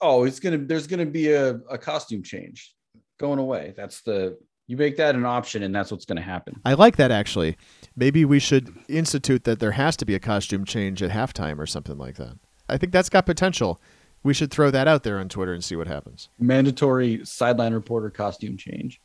[0.00, 0.58] Oh, it's gonna.
[0.58, 2.74] There's gonna be a, a costume change
[3.18, 3.74] going away.
[3.76, 4.38] That's the
[4.70, 6.60] you make that an option, and that's what's going to happen.
[6.64, 7.56] I like that actually.
[7.96, 11.66] Maybe we should institute that there has to be a costume change at halftime or
[11.66, 12.38] something like that.
[12.68, 13.80] I think that's got potential.
[14.22, 16.28] We should throw that out there on Twitter and see what happens.
[16.38, 19.00] Mandatory sideline reporter costume change.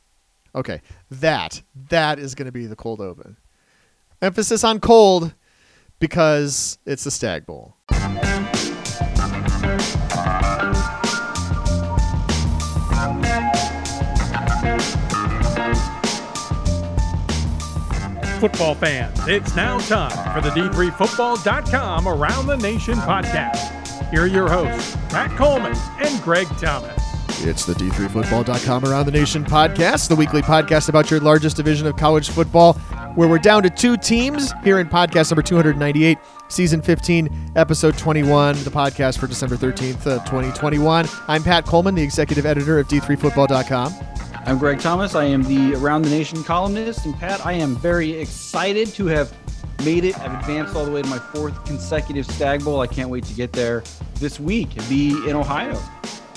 [0.53, 3.35] Okay, that that is going to be the cold open.
[4.21, 5.33] Emphasis on cold
[5.97, 7.75] because it's the Stag Bowl.
[18.45, 24.11] Football fans, it's now time for the D3Football.com Around the Nation podcast.
[24.11, 26.95] Here are your hosts, Pat Coleman and Greg Thomas.
[27.43, 31.95] It's the D3Football.com Around the Nation podcast, the weekly podcast about your largest division of
[31.95, 32.73] college football,
[33.15, 38.63] where we're down to two teams here in podcast number 298, season 15, episode 21,
[38.63, 41.07] the podcast for December 13th, uh, 2021.
[41.27, 43.91] I'm Pat Coleman, the executive editor of D3Football.com.
[44.47, 45.15] I'm Greg Thomas.
[45.15, 47.03] I am the Around the Nation columnist.
[47.05, 49.33] And Pat, I am very excited to have
[49.83, 50.19] made it.
[50.19, 52.79] I've advanced all the way to my fourth consecutive Stag Bowl.
[52.79, 53.83] I can't wait to get there
[54.19, 55.81] this week and be in Ohio.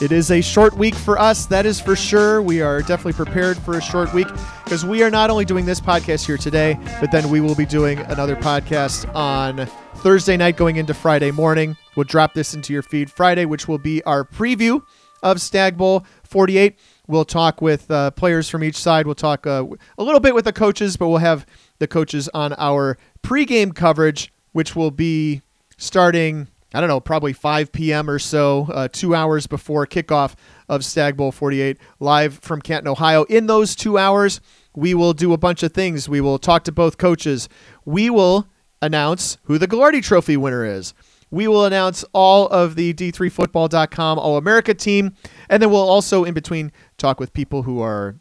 [0.01, 2.41] It is a short week for us, that is for sure.
[2.41, 4.29] We are definitely prepared for a short week
[4.65, 7.67] because we are not only doing this podcast here today, but then we will be
[7.67, 11.77] doing another podcast on Thursday night going into Friday morning.
[11.95, 14.83] We'll drop this into your feed Friday, which will be our preview
[15.23, 16.79] of Stag Bowl 48.
[17.09, 19.07] We'll talk with uh, players from each side.
[19.07, 19.65] We'll talk uh,
[19.97, 21.47] a little bit with the coaches, but we'll have
[21.79, 25.41] the coaches on our pregame coverage, which will be
[25.79, 28.11] starting, I don't know, probably 5 p.m.
[28.11, 30.35] or so, uh, two hours before kickoff
[30.69, 33.25] of Stag Bowl 48, live from Canton, Ohio.
[33.25, 34.43] In those two hours,
[34.77, 36.11] we will do a bunch of things.
[36.11, 37.49] We will talk to both coaches.
[37.87, 38.49] We will
[38.83, 40.93] announce who the Gagliardi Trophy winner is
[41.31, 45.15] we will announce all of the D3Football.com All America team.
[45.49, 48.17] And then we'll also, in between, talk with people who are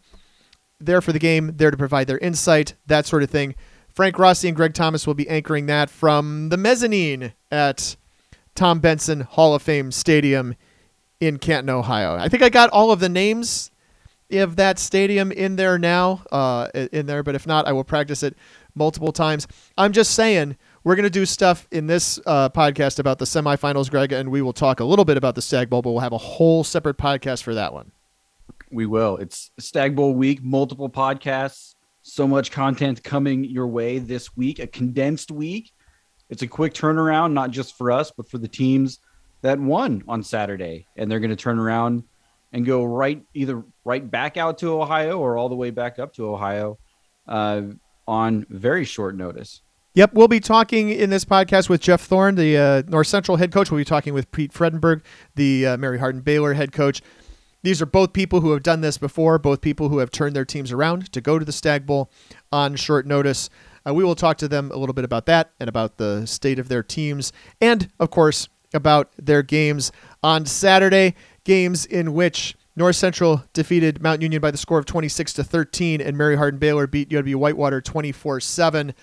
[0.79, 3.55] there for the game, there to provide their insight, that sort of thing.
[3.89, 7.95] Frank Rossi and Greg Thomas will be anchoring that from the mezzanine at
[8.53, 10.55] Tom Benson Hall of Fame Stadium
[11.19, 12.15] in Canton, Ohio.
[12.15, 13.71] I think I got all of the names
[14.31, 18.23] of that stadium in there now, uh, in there, but if not, I will practice
[18.23, 18.35] it
[18.75, 19.47] multiple times.
[19.77, 23.89] I'm just saying we're going to do stuff in this uh, podcast about the semifinals,
[23.89, 26.13] Greg, and we will talk a little bit about the Stag Bowl, but we'll have
[26.13, 27.91] a whole separate podcast for that one.
[28.71, 29.17] We will.
[29.17, 34.67] It's Stag Bowl week, multiple podcasts, so much content coming your way this week, a
[34.67, 35.71] condensed week.
[36.29, 38.99] It's a quick turnaround, not just for us, but for the teams
[39.41, 40.87] that won on Saturday.
[40.97, 42.03] And they're going to turn around
[42.51, 46.13] and go right either right back out to Ohio or all the way back up
[46.15, 46.77] to Ohio
[47.27, 47.61] uh,
[48.05, 49.61] on very short notice.
[49.93, 53.51] Yep, we'll be talking in this podcast with Jeff Thorne, the uh, North Central head
[53.51, 53.71] coach.
[53.71, 55.01] We'll be talking with Pete Fredenburg,
[55.35, 57.01] the uh, Mary Hardin Baylor head coach.
[57.63, 60.45] These are both people who have done this before, both people who have turned their
[60.45, 62.11] teams around to go to the Stag Bowl
[62.51, 63.49] on short notice.
[63.87, 66.59] Uh, we will talk to them a little bit about that and about the state
[66.59, 69.91] of their teams, and of course about their games
[70.23, 71.15] on Saturday.
[71.43, 76.01] Games in which North Central defeated Mount Union by the score of 26 to 13,
[76.01, 78.93] and Mary Hardin Baylor beat UW Whitewater 24 7.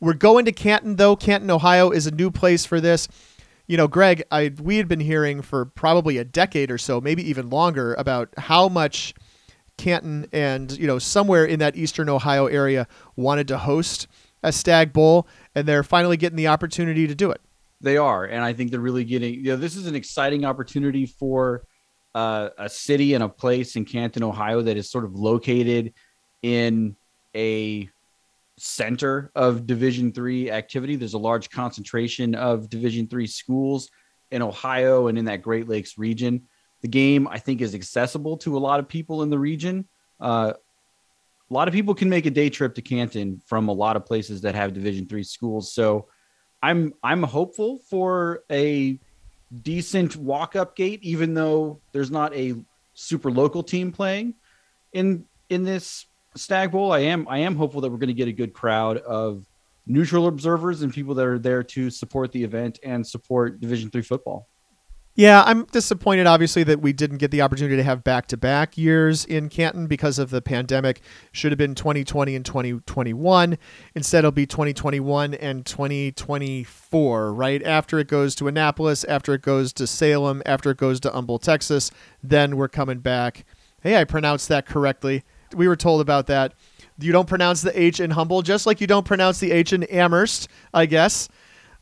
[0.00, 1.16] We're going to Canton though.
[1.16, 3.08] Canton, Ohio is a new place for this.
[3.66, 7.28] You know, Greg, I we had been hearing for probably a decade or so, maybe
[7.28, 9.14] even longer, about how much
[9.78, 12.86] Canton and you know somewhere in that eastern Ohio area
[13.16, 14.06] wanted to host
[14.42, 17.40] a Stag Bowl, and they're finally getting the opportunity to do it.
[17.80, 19.34] They are, and I think they're really getting.
[19.34, 21.64] You know, this is an exciting opportunity for
[22.14, 25.92] uh, a city and a place in Canton, Ohio, that is sort of located
[26.42, 26.96] in
[27.34, 27.88] a
[28.58, 30.96] center of division three activity.
[30.96, 33.90] There's a large concentration of division three schools
[34.30, 36.42] in ohio and in that great lakes region.
[36.80, 39.86] The game i think is accessible to a lot of people in the region.
[40.20, 40.52] Uh,
[41.50, 44.06] a lot of people can make a day trip to canton from a lot of
[44.06, 45.72] places that have division three schools.
[45.72, 46.08] So
[46.64, 48.98] i'm i'm hopeful for a
[49.62, 52.54] decent walk up gate even though there's not a
[52.94, 54.34] super local team playing
[54.92, 58.28] in in this Stag Bowl, I am I am hopeful that we're going to get
[58.28, 59.46] a good crowd of
[59.86, 64.02] neutral observers and people that are there to support the event and support Division three
[64.02, 64.48] football.
[65.16, 68.76] Yeah, I'm disappointed, obviously, that we didn't get the opportunity to have back to back
[68.76, 71.02] years in Canton because of the pandemic.
[71.30, 73.56] Should have been 2020 and 2021.
[73.94, 77.62] Instead, it'll be 2021 and 2024, right?
[77.62, 81.38] After it goes to Annapolis, after it goes to Salem, after it goes to Humble,
[81.38, 83.44] Texas, then we're coming back.
[83.82, 85.22] Hey, I pronounced that correctly
[85.54, 86.54] we were told about that.
[86.98, 89.82] You don't pronounce the H in humble, just like you don't pronounce the H in
[89.84, 91.28] Amherst, I guess.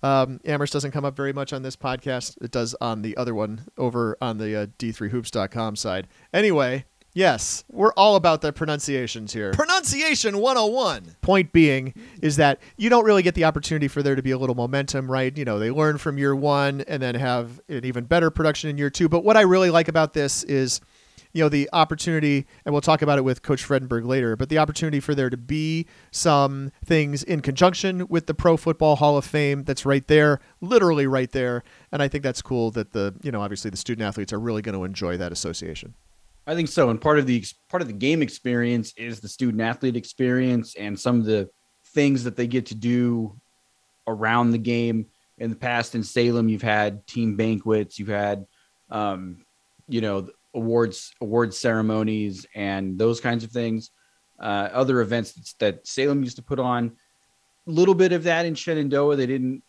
[0.03, 2.37] Um, Amherst doesn't come up very much on this podcast.
[2.43, 6.09] It does on the other one over on the uh, d3hoops.com side.
[6.33, 9.53] Anyway, yes, we're all about the pronunciations here.
[9.53, 11.17] Pronunciation 101.
[11.21, 14.39] Point being is that you don't really get the opportunity for there to be a
[14.39, 15.37] little momentum, right?
[15.37, 18.79] You know, they learn from year one and then have an even better production in
[18.79, 19.09] year two.
[19.09, 20.81] But what I really like about this is
[21.33, 24.59] you know the opportunity and we'll talk about it with coach fredenburg later but the
[24.59, 29.25] opportunity for there to be some things in conjunction with the pro football hall of
[29.25, 33.33] fame that's right there literally right there and i think that's cool that the you
[33.33, 35.95] know obviously the student athletes are really going to enjoy that association
[36.47, 36.91] I think so.
[36.91, 40.99] And part of the part of the game experience is the student athlete experience and
[40.99, 41.49] some of the
[41.95, 43.39] things that they get to do
[44.07, 45.07] around the game.
[45.39, 48.47] In the past in Salem, you've had team banquets, you've had,
[48.91, 49.45] um,
[49.89, 53.91] you know, awards awards ceremonies and those kinds of things.
[54.41, 56.97] Uh, other events that Salem used to put on.
[57.67, 59.17] A little bit of that in Shenandoah.
[59.17, 59.63] They didn't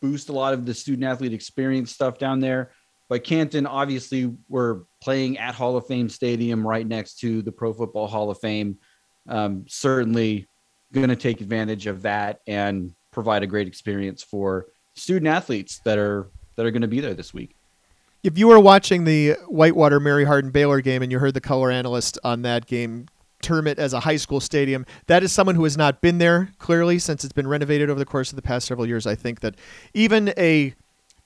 [0.00, 2.70] boost a lot of the student athlete experience stuff down there.
[3.08, 7.72] But Canton, obviously, we're playing at Hall of Fame Stadium right next to the Pro
[7.72, 8.78] Football Hall of Fame.
[9.28, 10.46] Um, certainly
[10.92, 15.98] going to take advantage of that and provide a great experience for student athletes that
[15.98, 17.57] are that are going to be there this week.
[18.22, 21.70] If you were watching the Whitewater Mary Hardin Baylor game and you heard the color
[21.70, 23.06] analyst on that game
[23.42, 24.84] term it as a high school stadium.
[25.06, 28.04] That is someone who has not been there clearly since it's been renovated over the
[28.04, 29.06] course of the past several years.
[29.06, 29.54] I think that
[29.94, 30.74] even a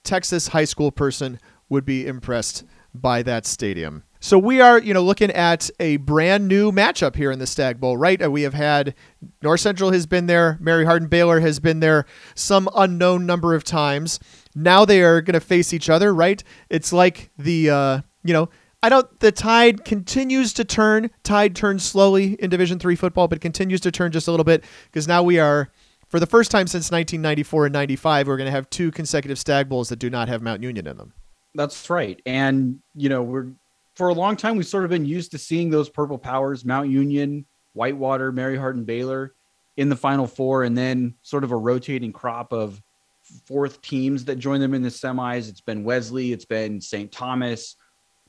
[0.05, 2.65] Texas high school person would be impressed
[2.95, 4.03] by that stadium.
[4.21, 7.81] So we are, you know, looking at a brand new matchup here in the Stag
[7.81, 8.23] Bowl, right?
[8.23, 8.95] Uh, we have had
[9.43, 12.05] North Central has been there, Mary Hardin Baylor has been there
[12.37, 14.21] some unknown number of times.
[14.55, 16.43] Now they are going to face each other, right?
[16.69, 18.49] It's like the, uh, you know,
[18.83, 19.21] I don't.
[19.21, 21.11] The tide continues to turn.
[21.23, 24.65] Tide turns slowly in Division Three football, but continues to turn just a little bit
[24.87, 25.71] because now we are,
[26.09, 29.69] for the first time since 1994 and 95, we're going to have two consecutive Stag
[29.69, 31.13] Bowls that do not have Mount Union in them.
[31.55, 32.21] That's right.
[32.27, 33.53] And, you know, we're
[33.95, 36.89] for a long time, we've sort of been used to seeing those purple powers, Mount
[36.89, 37.45] Union,
[37.75, 39.35] Whitewater, Mary Hardin Baylor
[39.77, 42.83] in the final four, and then sort of a rotating crop of
[43.47, 45.49] fourth teams that join them in the semis.
[45.49, 47.11] It's been Wesley, it's been St.
[47.11, 47.77] Thomas,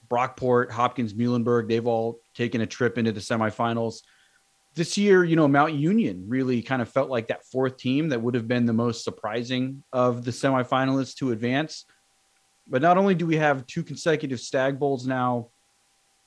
[0.10, 1.68] Brockport, Hopkins, Muhlenberg.
[1.68, 4.02] They've all taken a trip into the semifinals.
[4.76, 8.22] This year, you know, Mount Union really kind of felt like that fourth team that
[8.22, 11.86] would have been the most surprising of the semifinalists to advance.
[12.68, 15.50] But not only do we have two consecutive Stag Bowls now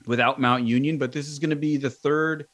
[0.07, 2.47] without Mount Union, but this is going to be the third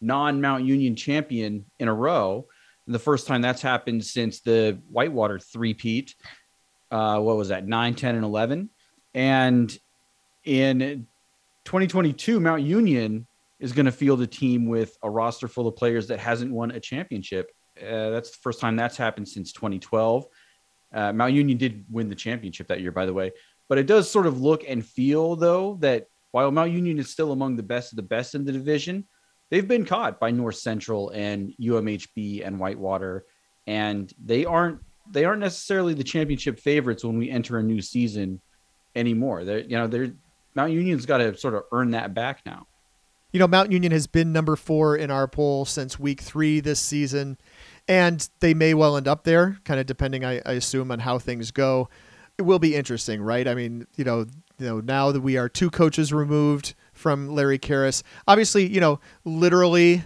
[0.00, 2.46] non Mount Union champion in a row.
[2.90, 6.14] The first time that's happened since the Whitewater three-peat.
[6.90, 8.68] Uh, what was that, 9, 10, and 11?
[9.14, 9.78] And
[10.44, 11.06] in
[11.64, 13.28] 2022, Mount Union
[13.60, 16.72] is going to field a team with a roster full of players that hasn't won
[16.72, 17.52] a championship.
[17.80, 20.24] Uh, that's the first time that's happened since 2012.
[20.92, 23.30] Uh, Mount Union did win the championship that year, by the way.
[23.68, 27.30] But it does sort of look and feel, though, that while Mount Union is still
[27.30, 29.06] among the best of the best in the division,
[29.50, 33.24] they've been caught by North Central and UMHB and Whitewater,
[33.66, 34.80] and they aren't
[35.10, 38.40] they aren't necessarily the championship favorites when we enter a new season
[38.96, 39.44] anymore.
[39.44, 40.12] They're you know they're
[40.54, 42.66] Mount Union's got to sort of earn that back now.
[43.32, 46.80] You know, Mount Union has been number four in our poll since week three this
[46.80, 47.38] season
[47.90, 51.18] and they may well end up there, kind of depending, I, I, assume, on how
[51.18, 51.88] things go.
[52.38, 53.48] It will be interesting, right?
[53.48, 54.26] I mean, you know,
[54.58, 59.00] you know, now that we are two coaches removed from Larry Kehres, obviously, you know,
[59.24, 60.04] literally,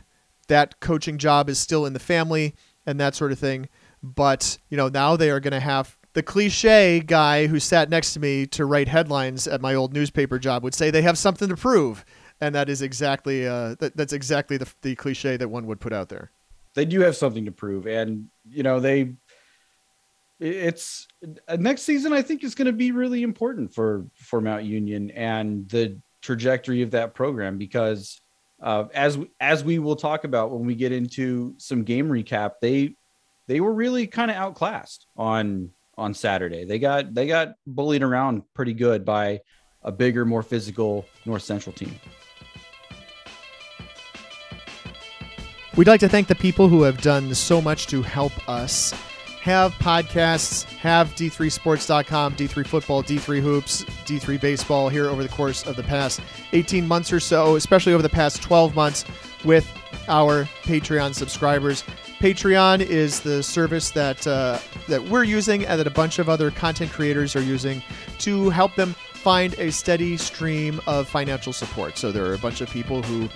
[0.48, 2.54] that coaching job is still in the family
[2.86, 3.68] and that sort of thing.
[4.02, 8.14] But you know, now they are going to have the cliche guy who sat next
[8.14, 11.48] to me to write headlines at my old newspaper job would say they have something
[11.48, 12.04] to prove,
[12.40, 15.92] and that is exactly uh, that, that's exactly the, the cliche that one would put
[15.92, 16.30] out there
[16.74, 19.14] they do have something to prove, and you know they.
[20.40, 21.06] It's
[21.48, 22.12] uh, next season.
[22.12, 26.82] I think is going to be really important for for Mount Union and the trajectory
[26.82, 28.20] of that program because
[28.62, 32.96] uh, as as we will talk about when we get into some game recap, they
[33.46, 36.64] they were really kind of outclassed on on Saturday.
[36.64, 39.40] They got they got bullied around pretty good by
[39.82, 41.94] a bigger, more physical North Central team.
[45.76, 48.94] We'd like to thank the people who have done so much to help us
[49.44, 55.76] have podcasts, have D3Sports.com, D3 Football, D3 Hoops, D3 Baseball here over the course of
[55.76, 56.22] the past
[56.54, 59.04] 18 months or so, especially over the past 12 months
[59.44, 59.70] with
[60.08, 61.84] our Patreon subscribers.
[62.20, 64.58] Patreon is the service that uh,
[64.88, 67.82] that we're using and that a bunch of other content creators are using
[68.20, 71.98] to help them find a steady stream of financial support.
[71.98, 73.28] So there are a bunch of people who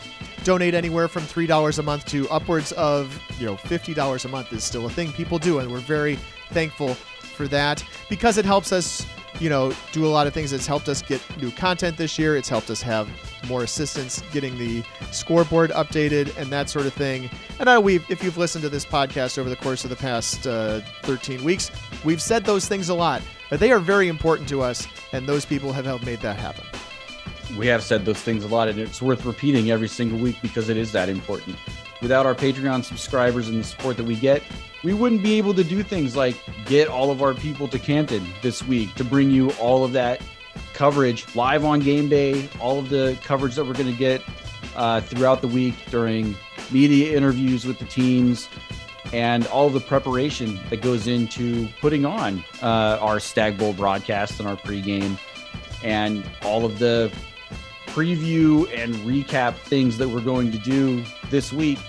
[0.49, 4.65] donate anywhere from $3 a month to upwards of, you know, $50 a month is
[4.65, 6.15] still a thing people do and we're very
[6.53, 9.05] thankful for that because it helps us,
[9.41, 10.55] you know, do a lot of things.
[10.55, 12.35] It's helped us get new content this year.
[12.35, 13.11] It's helped us have
[13.47, 17.29] more assistance getting the scoreboard updated and that sort of thing.
[17.61, 20.47] And I, we, if you've listened to this podcast over the course of the past
[20.47, 21.71] uh, 13 weeks,
[22.07, 25.45] we've said those things a lot, but they are very important to us, and those
[25.45, 26.65] people have helped made that happen.
[27.57, 30.69] We have said those things a lot, and it's worth repeating every single week because
[30.69, 31.57] it is that important.
[32.03, 34.43] Without our Patreon subscribers and the support that we get,
[34.85, 36.37] we wouldn't be able to do things like
[36.67, 40.21] get all of our people to Canton this week to bring you all of that
[40.75, 44.23] coverage live on game day, all of the coverage that we're going to get
[44.77, 46.37] uh, throughout the week during
[46.71, 48.49] media interviews with the teams,
[49.13, 54.49] and all the preparation that goes into putting on uh, our Stag Bowl broadcast and
[54.49, 55.19] our pregame,
[55.83, 57.11] and all of the
[57.99, 61.81] preview and recap things that we're going to do this week.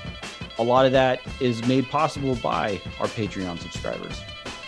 [0.57, 4.19] A lot of that is made possible by our Patreon subscribers.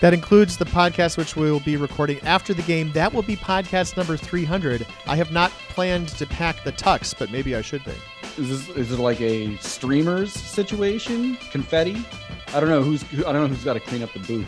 [0.02, 2.92] That includes the podcast, which we will be recording after the game.
[2.92, 4.86] That will be podcast number 300.
[5.08, 7.94] I have not planned to pack the tux, but maybe I should be.
[8.38, 11.38] Is this is it like a streamers situation?
[11.50, 12.06] Confetti?
[12.50, 14.48] I don't know who's I don't know who's got to clean up the booth.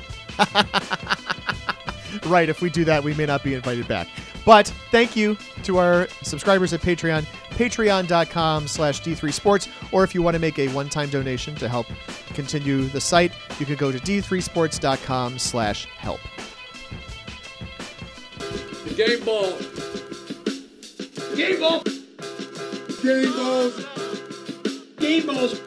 [2.28, 4.08] right, if we do that, we may not be invited back.
[4.46, 9.70] But thank you to our subscribers at Patreon, patreon.com slash D3Sports.
[9.92, 11.88] Or if you want to make a one-time donation to help
[12.34, 16.20] continue the site, you can go to D3Sports.com slash help.
[18.96, 19.58] Game ball.
[21.36, 21.84] Game ball.
[23.02, 23.86] Game balls.
[24.98, 25.60] Game balls.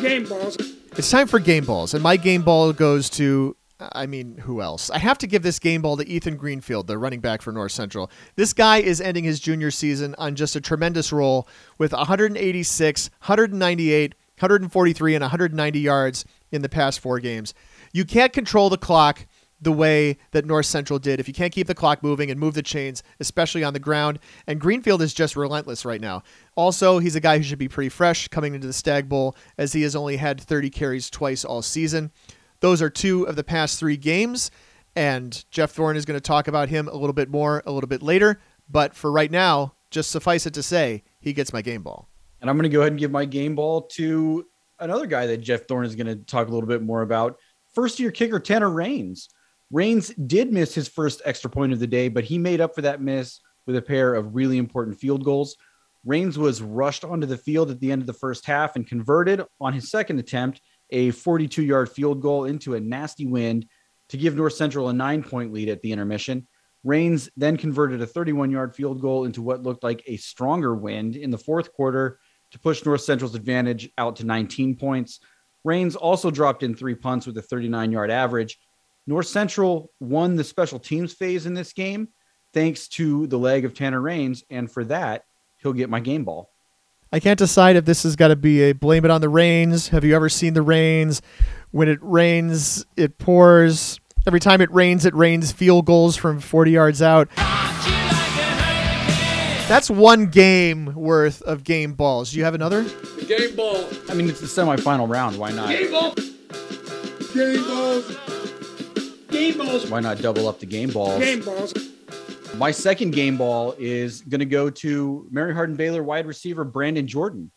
[0.00, 0.56] Game balls.
[0.96, 4.90] It's time for game balls, and my game ball goes to I mean, who else?
[4.90, 7.72] I have to give this game ball to Ethan Greenfield, the running back for North
[7.72, 8.10] Central.
[8.34, 14.14] This guy is ending his junior season on just a tremendous roll with 186, 198,
[14.14, 17.54] 143, and 190 yards in the past four games.
[17.92, 19.26] You can't control the clock
[19.60, 22.54] the way that North Central did if you can't keep the clock moving and move
[22.54, 24.18] the chains, especially on the ground.
[24.46, 26.22] And Greenfield is just relentless right now.
[26.56, 29.72] Also, he's a guy who should be pretty fresh coming into the Stag Bowl as
[29.72, 32.12] he has only had 30 carries twice all season.
[32.60, 34.50] Those are two of the past three games,
[34.96, 37.88] and Jeff Thorne is going to talk about him a little bit more a little
[37.88, 38.40] bit later.
[38.68, 42.08] But for right now, just suffice it to say, he gets my game ball.
[42.40, 44.46] And I'm going to go ahead and give my game ball to
[44.80, 47.38] another guy that Jeff Thorne is going to talk a little bit more about.
[47.74, 49.28] First year kicker Tanner Raines.
[49.70, 52.82] Raines did miss his first extra point of the day, but he made up for
[52.82, 55.56] that miss with a pair of really important field goals.
[56.04, 59.42] Raines was rushed onto the field at the end of the first half and converted
[59.60, 63.66] on his second attempt a 42 yard field goal into a nasty wind
[64.08, 66.46] to give North Central a nine point lead at the intermission.
[66.84, 71.16] Raines then converted a 31 yard field goal into what looked like a stronger wind
[71.16, 72.18] in the fourth quarter
[72.50, 75.20] to push North Central's advantage out to 19 points.
[75.64, 78.58] Raines also dropped in three punts with a 39 yard average.
[79.06, 82.08] North Central won the special teams phase in this game
[82.54, 85.24] thanks to the leg of Tanner Raines, and for that,
[85.58, 86.50] he'll get my game ball.
[87.12, 89.88] I can't decide if this has got to be a blame it on the rains.
[89.88, 91.22] Have you ever seen the rains?
[91.70, 93.98] When it rains, it pours.
[94.26, 97.28] Every time it rains, it rains field goals from 40 yards out.
[99.68, 102.32] That's one game worth of game balls.
[102.32, 102.84] Do you have another?
[103.26, 103.86] Game ball.
[104.08, 105.38] I mean, it's the semifinal round.
[105.38, 105.68] Why not?
[105.68, 106.14] Game ball.
[107.34, 108.16] Game balls.
[109.28, 109.90] Game balls.
[109.90, 111.20] Why not double up the game balls?
[111.22, 111.72] Game balls.
[112.56, 117.06] My second game ball is going to go to Mary Hardin Baylor wide receiver Brandon
[117.06, 117.50] Jordan.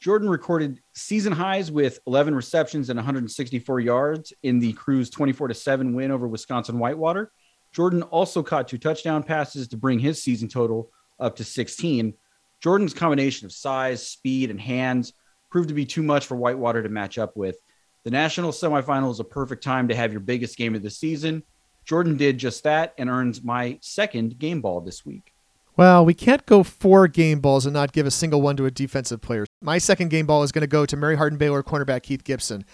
[0.00, 5.54] Jordan recorded season highs with 11 receptions and 164 yards in the Cru's 24 to
[5.54, 7.30] 7 win over Wisconsin Whitewater.
[7.72, 12.14] Jordan also caught two touchdown passes to bring his season total up to 16.
[12.60, 15.12] Jordan's combination of size, speed, and hands
[15.50, 17.56] proved to be too much for Whitewater to match up with.
[18.04, 21.44] The national semifinal is a perfect time to have your biggest game of the season.
[21.84, 25.32] Jordan did just that and earns my second game ball this week.
[25.76, 28.70] Well, we can't go four game balls and not give a single one to a
[28.70, 29.46] defensive player.
[29.62, 32.64] My second game ball is going to go to Mary Hardin Baylor cornerback Keith Gibson.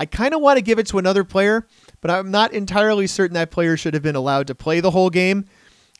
[0.00, 1.66] I kind of want to give it to another player,
[2.00, 5.10] but I'm not entirely certain that player should have been allowed to play the whole
[5.10, 5.44] game.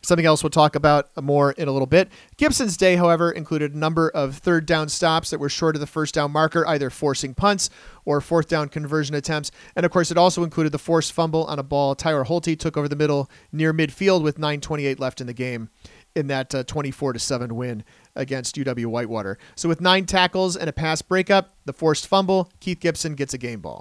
[0.03, 2.09] Something else we'll talk about more in a little bit.
[2.39, 5.87] Gibson's day, however, included a number of third down stops that were short of the
[5.87, 7.69] first down marker, either forcing punts
[8.07, 9.51] or fourth down conversion attempts.
[9.77, 12.77] And of course, it also included the forced fumble on a ball Tyler Holte took
[12.77, 15.69] over the middle near midfield with 9:28 left in the game
[16.17, 17.85] in that uh, 24 to 7 win
[18.17, 19.39] against UW Whitewater.
[19.55, 23.39] So with nine tackles and a pass breakup, the forced fumble, Keith Gibson gets a
[23.39, 23.81] game ball.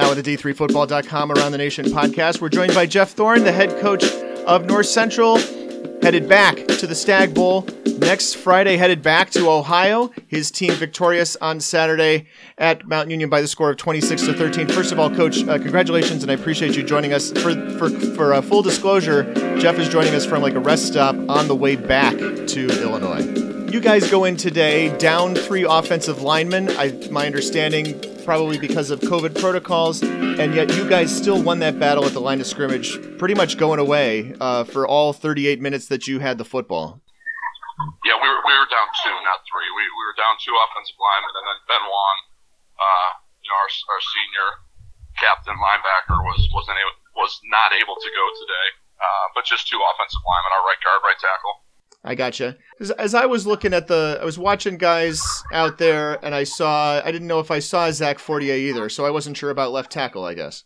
[0.00, 3.78] Now with the D3Football.com Around the Nation podcast, we're joined by Jeff Thorne, the head
[3.82, 4.02] coach
[4.46, 5.36] of North Central,
[6.00, 10.10] headed back to the Stag Bowl Next Friday, headed back to Ohio.
[10.26, 14.68] His team victorious on Saturday at Mount Union by the score of 26 to 13.
[14.68, 17.30] First of all, Coach, uh, congratulations, and I appreciate you joining us.
[17.32, 21.14] For for for uh, full disclosure, Jeff is joining us from like a rest stop
[21.28, 23.49] on the way back to Illinois.
[23.70, 26.74] You guys go in today down three offensive linemen.
[26.74, 27.94] I, my understanding,
[28.26, 32.18] probably because of COVID protocols, and yet you guys still won that battle at the
[32.18, 36.34] line of scrimmage, pretty much going away uh, for all 38 minutes that you had
[36.34, 36.98] the football.
[38.02, 39.70] Yeah, we were, we were down two, not three.
[39.70, 42.16] We, we were down two offensive linemen, and then Ben Wong,
[42.74, 44.48] uh, you know, our, our senior
[45.22, 48.68] captain linebacker was wasn't able, was not able to go today.
[48.98, 51.69] Uh, but just two offensive linemen, our right guard, right tackle.
[52.02, 52.56] I gotcha.
[52.80, 56.44] As, as I was looking at the, I was watching guys out there, and I
[56.44, 59.72] saw, I didn't know if I saw Zach Fortier either, so I wasn't sure about
[59.72, 60.24] left tackle.
[60.24, 60.64] I guess.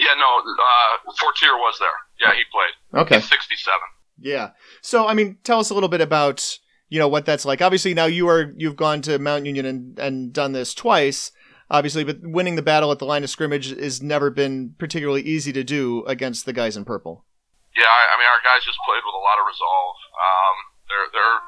[0.00, 1.88] Yeah, no, uh, Fortier was there.
[2.20, 3.02] Yeah, he played.
[3.02, 3.16] Okay.
[3.16, 3.78] He's 67.
[4.18, 4.50] Yeah.
[4.80, 7.60] So, I mean, tell us a little bit about you know what that's like.
[7.60, 11.32] Obviously, now you are you've gone to Mount Union and and done this twice.
[11.70, 15.52] Obviously, but winning the battle at the line of scrimmage has never been particularly easy
[15.52, 17.24] to do against the guys in purple.
[17.74, 19.96] Yeah, I, I mean, our guys just played with a lot of resolve.
[20.14, 21.38] Um, they're they're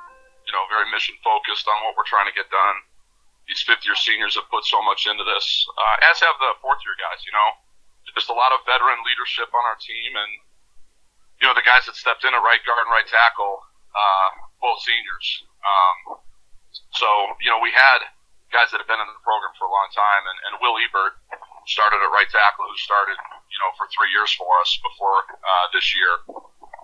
[0.46, 2.76] you know very mission focused on what we're trying to get done.
[3.46, 5.46] These fifth year seniors have put so much into this,
[5.78, 7.22] uh, as have the fourth year guys.
[7.22, 7.48] You know,
[8.18, 10.32] just a lot of veteran leadership on our team, and
[11.38, 13.62] you know the guys that stepped in at right guard and right tackle,
[13.94, 14.28] uh,
[14.58, 15.46] both seniors.
[15.62, 16.18] Um,
[16.90, 17.06] so
[17.38, 18.02] you know we had
[18.50, 21.18] guys that have been in the program for a long time, and, and Will Ebert
[21.70, 23.18] started at right tackle, who started
[23.50, 26.12] you know for three years for us before uh, this year,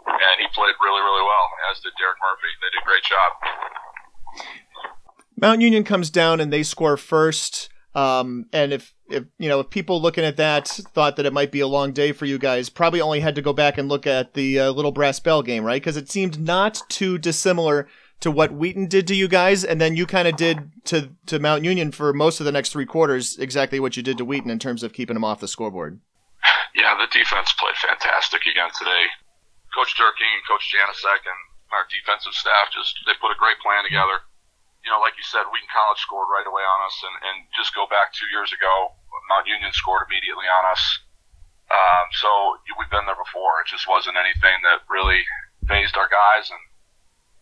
[0.07, 2.51] and he played really really well, as did Derek Murphy.
[2.61, 3.31] They did a great job.
[5.37, 7.69] Mount Union comes down and they score first.
[7.95, 11.53] Um, and if, if you know if people looking at that thought that it might
[11.53, 14.07] be a long day for you guys, probably only had to go back and look
[14.07, 15.83] at the uh, Little Brass Bell game, right?
[15.83, 17.87] Because it seemed not too dissimilar
[18.21, 21.39] to what Wheaton did to you guys, and then you kind of did to to
[21.39, 24.49] Mount Union for most of the next three quarters exactly what you did to Wheaton
[24.49, 26.01] in terms of keeping them off the scoreboard.
[26.73, 29.05] Yeah, the defense played fantastic again today.
[29.77, 31.41] Coach Durking and Coach Janisek and
[31.73, 34.25] our defensive staff just they put a great plan together.
[34.85, 37.71] You know, like you said, Wheaton College scored right away on us, and, and just
[37.73, 38.93] go back two years ago,
[39.31, 40.83] Mount Union scored immediately on us.
[41.71, 42.29] Um, so
[42.77, 43.63] we've been there before.
[43.63, 45.23] It just wasn't anything that really
[45.71, 46.61] phased our guys, and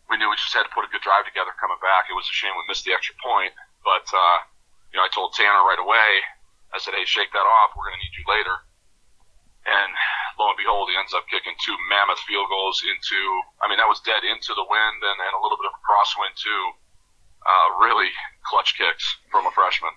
[0.06, 2.06] we knew we just had to put a good drive together coming back.
[2.06, 4.38] It was a shame we missed the extra point, but uh,
[4.92, 6.10] you know, I told Tanner right away.
[6.70, 7.74] I said, "Hey, shake that off.
[7.74, 8.69] We're going to need you later."
[9.66, 9.90] And
[10.40, 13.18] lo and behold, he ends up kicking two mammoth field goals into.
[13.60, 15.82] I mean, that was dead into the wind and, and a little bit of a
[15.84, 16.62] crosswind too.
[17.40, 18.12] Uh, really
[18.44, 19.92] clutch kicks from a freshman.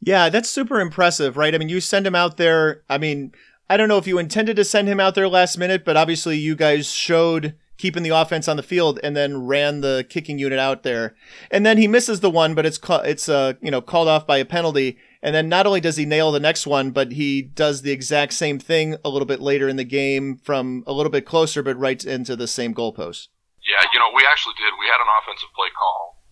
[0.00, 1.54] Yeah, that's super impressive, right?
[1.54, 2.82] I mean, you send him out there.
[2.88, 3.32] I mean,
[3.70, 6.38] I don't know if you intended to send him out there last minute, but obviously
[6.38, 10.58] you guys showed keeping the offense on the field and then ran the kicking unit
[10.58, 11.14] out there.
[11.50, 14.26] And then he misses the one, but it's ca- it's uh, you know, called off
[14.26, 14.98] by a penalty.
[15.22, 18.34] And then not only does he nail the next one, but he does the exact
[18.34, 21.78] same thing a little bit later in the game from a little bit closer, but
[21.78, 23.28] right into the same goalpost.
[23.66, 24.70] Yeah, you know, we actually did.
[24.78, 26.22] We had an offensive play call,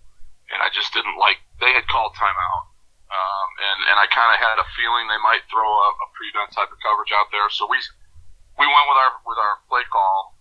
[0.55, 1.43] and I just didn't like.
[1.59, 2.63] They had called timeout,
[3.11, 6.55] um, and and I kind of had a feeling they might throw a, a prevent
[6.55, 7.51] type of coverage out there.
[7.51, 7.77] So we
[8.57, 10.36] we went with our with our play call,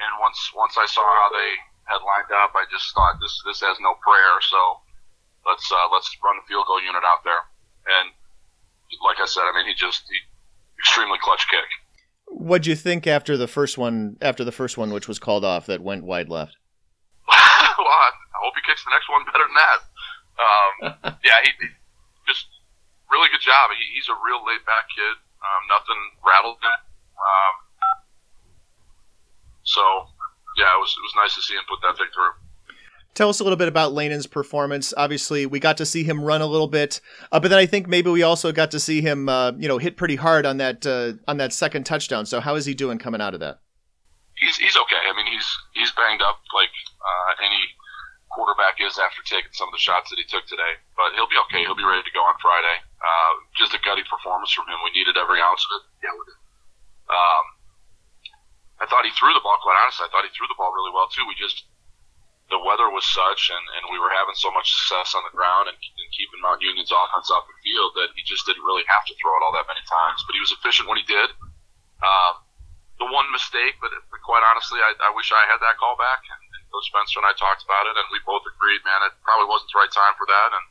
[0.00, 1.50] and once once I saw how they
[1.84, 4.40] had lined up, I just thought this this has no prayer.
[4.40, 4.80] So
[5.46, 7.44] let's uh, let's run the field goal unit out there.
[7.86, 8.12] And
[9.04, 10.18] like I said, I mean, he just he
[10.78, 11.68] extremely clutch kick.
[12.30, 14.16] What'd you think after the first one?
[14.22, 16.56] After the first one, which was called off, that went wide left.
[17.28, 18.10] well, I
[18.40, 19.80] hope he kicks the next one better than that.
[20.40, 21.68] Um, yeah, he, he
[22.26, 22.46] just
[23.10, 23.70] really good job.
[23.74, 25.18] He, he's a real laid back kid.
[25.42, 26.78] Um, nothing rattled him.
[27.18, 27.54] Um,
[29.70, 29.82] so
[30.58, 32.34] yeah, it was it was nice to see him put that thing through.
[33.14, 34.94] Tell us a little bit about Lehnen's performance.
[34.96, 37.00] Obviously, we got to see him run a little bit,
[37.32, 39.78] uh, but then I think maybe we also got to see him, uh, you know,
[39.78, 42.26] hit pretty hard on that uh, on that second touchdown.
[42.26, 43.58] So how is he doing coming out of that?
[44.38, 45.02] He's he's okay.
[45.06, 46.70] I mean, he's he's banged up like
[47.02, 47.62] uh, any
[48.30, 51.38] quarterback is after taking some of the shots that he took today, but he'll be
[51.50, 51.66] okay.
[51.66, 52.78] He'll be ready to go on Friday.
[53.02, 54.78] Uh, just a gutty performance from him.
[54.86, 55.84] We needed every ounce of it.
[56.06, 56.38] Yeah, we did.
[57.10, 57.44] Um,
[58.80, 59.60] I thought he threw the ball.
[59.60, 61.24] Quite honestly, I thought he threw the ball really well too.
[61.28, 61.68] We just
[62.50, 65.70] the weather was such, and, and we were having so much success on the ground
[65.70, 69.06] and, and keeping Mount Union's offense off the field that he just didn't really have
[69.06, 70.26] to throw it all that many times.
[70.26, 71.30] But he was efficient when he did.
[72.02, 72.42] Um,
[72.98, 76.26] the one mistake, but, but quite honestly, I, I wish I had that call back.
[76.26, 79.14] And, and Coach Spencer and I talked about it, and we both agreed, man, it
[79.22, 80.50] probably wasn't the right time for that.
[80.50, 80.66] And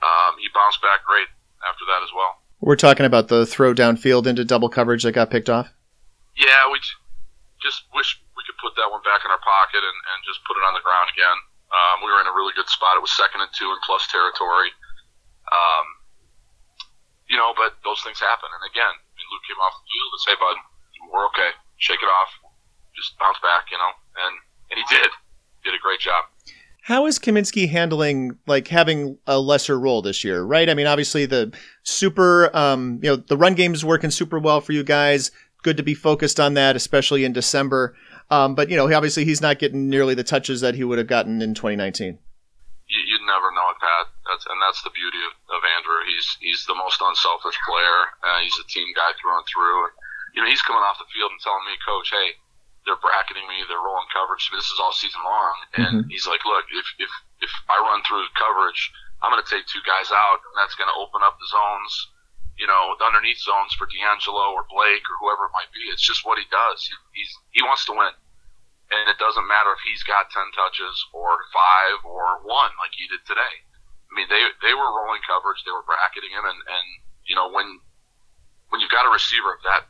[0.00, 1.28] um, he bounced back great
[1.60, 2.40] after that as well.
[2.64, 5.68] We're talking about the throw downfield into double coverage that got picked off.
[6.40, 6.80] Yeah, we
[7.62, 10.58] just wish we could put that one back in our pocket and, and just put
[10.58, 11.38] it on the ground again.
[11.72, 13.00] Um, we were in a really good spot.
[13.00, 14.74] It was second and two in plus territory.
[15.48, 15.86] Um,
[17.32, 18.52] you know, but those things happen.
[18.52, 20.56] And again, I mean, Luke came off the field and say, "Bud,
[21.08, 21.56] we're okay.
[21.80, 22.30] Shake it off.
[22.92, 24.34] Just bounce back." You know, and
[24.68, 25.10] and he did.
[25.64, 26.28] Did a great job.
[26.82, 30.42] How is Kamienski handling like having a lesser role this year?
[30.42, 30.68] Right.
[30.68, 34.60] I mean, obviously the super, um, you know, the run game is working super well
[34.60, 35.30] for you guys.
[35.62, 37.94] Good to be focused on that, especially in December.
[38.30, 41.06] Um, but you know, obviously he's not getting nearly the touches that he would have
[41.06, 42.18] gotten in 2019.
[42.88, 44.10] You, you never know it, Pat.
[44.26, 46.00] That's and that's the beauty of, of Andrew.
[46.10, 47.98] He's he's the most unselfish player.
[48.26, 49.78] Uh, he's a team guy through and through.
[49.86, 49.94] And,
[50.34, 52.36] you know, he's coming off the field and telling me, Coach, hey,
[52.84, 54.42] they're bracketing me, they're rolling coverage.
[54.50, 56.10] This is all season long, and Mhm.
[56.10, 57.10] he's like, look, if if
[57.44, 58.90] if I run through coverage,
[59.22, 61.92] I'm going to take two guys out, and that's going to open up the zones.
[62.60, 65.88] You know, the underneath zones for D'Angelo or Blake or whoever it might be.
[65.88, 66.84] It's just what he does.
[67.16, 67.24] He,
[67.56, 68.12] he wants to win
[68.92, 73.08] and it doesn't matter if he's got 10 touches or five or one like he
[73.08, 73.64] did today.
[73.64, 76.86] I mean, they they were rolling coverage, they were bracketing him, and and
[77.24, 77.80] you know when
[78.68, 79.88] when you've got a receiver of that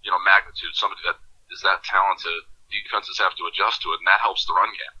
[0.00, 1.20] you know magnitude, somebody that
[1.52, 4.96] is that talented, defenses have to adjust to it, and that helps the run game.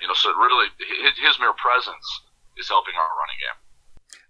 [0.00, 0.72] You know, so it really
[1.20, 2.08] his mere presence
[2.56, 3.60] is helping our running game.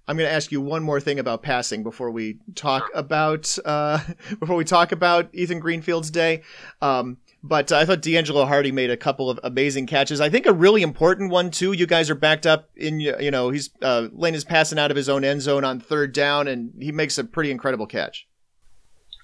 [0.08, 2.90] I'm going to ask you one more thing about passing before we talk Sure.
[2.98, 4.00] about uh,
[4.40, 6.42] before we talk about Ethan Greenfield's day.
[6.82, 10.20] Um, but I thought D'Angelo Hardy made a couple of amazing catches.
[10.20, 11.72] I think a really important one too.
[11.72, 14.96] You guys are backed up in you know he's uh, Lane is passing out of
[14.96, 18.26] his own end zone on third down, and he makes a pretty incredible catch.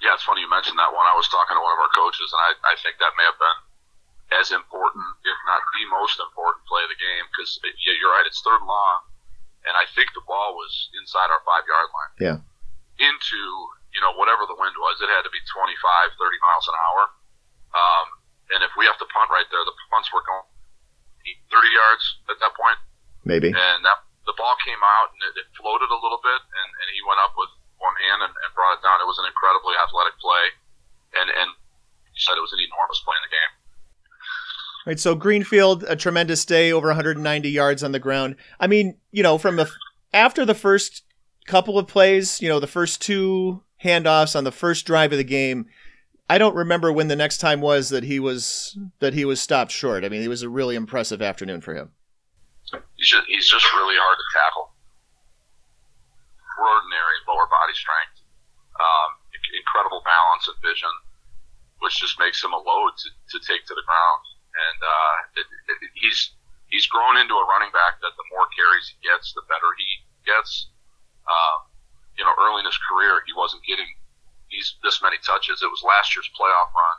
[0.00, 1.04] Yeah, it's funny you mentioned that one.
[1.08, 3.36] I was talking to one of our coaches, and I, I think that may have
[3.40, 3.58] been
[4.40, 8.40] as important, if not the most important play of the game, because you're right, it's
[8.44, 8.96] third and long,
[9.66, 12.14] and I think the ball was inside our five yard line.
[12.22, 12.38] Yeah.
[12.96, 13.40] Into,
[13.92, 17.02] you know, whatever the wind was, it had to be 25, 30 miles an hour.
[17.76, 18.07] Um,
[18.57, 20.46] and if we have to punt right there, the punts were going
[21.50, 22.79] 30 yards at that point
[23.26, 23.50] Maybe.
[23.50, 26.87] and that the ball came out and it, it floated a little bit, and, and
[26.94, 28.98] he went up with one hand and, and brought it down.
[29.02, 30.44] It was an incredibly athletic play,
[31.18, 31.48] and and
[32.11, 33.52] he said it was an enormous play in the game.
[34.87, 38.37] Right, so Greenfield, a tremendous day, over 190 yards on the ground.
[38.61, 39.68] I mean, you know, from the
[40.14, 41.03] after the first
[41.46, 45.25] couple of plays, you know, the first two handoffs on the first drive of the
[45.25, 45.66] game,
[46.31, 49.72] I don't remember when the next time was that he was that he was stopped
[49.72, 50.05] short.
[50.05, 51.90] I mean, it was a really impressive afternoon for him.
[52.94, 54.70] He's just he's just really hard to tackle.
[56.46, 58.22] Extraordinary lower body strength,
[58.79, 59.18] um,
[59.51, 60.94] incredible balance and vision,
[61.83, 64.22] which just makes him a load to, to take to the ground.
[64.57, 66.33] And uh, it, it, he's
[66.73, 69.90] he's grown into a running back that the more carries he gets, the better he
[70.25, 70.73] gets.
[71.29, 71.69] Um,
[72.16, 73.87] you know, early in his career, he wasn't getting
[74.49, 75.61] these this many touches.
[75.61, 76.97] It was last year's playoff run,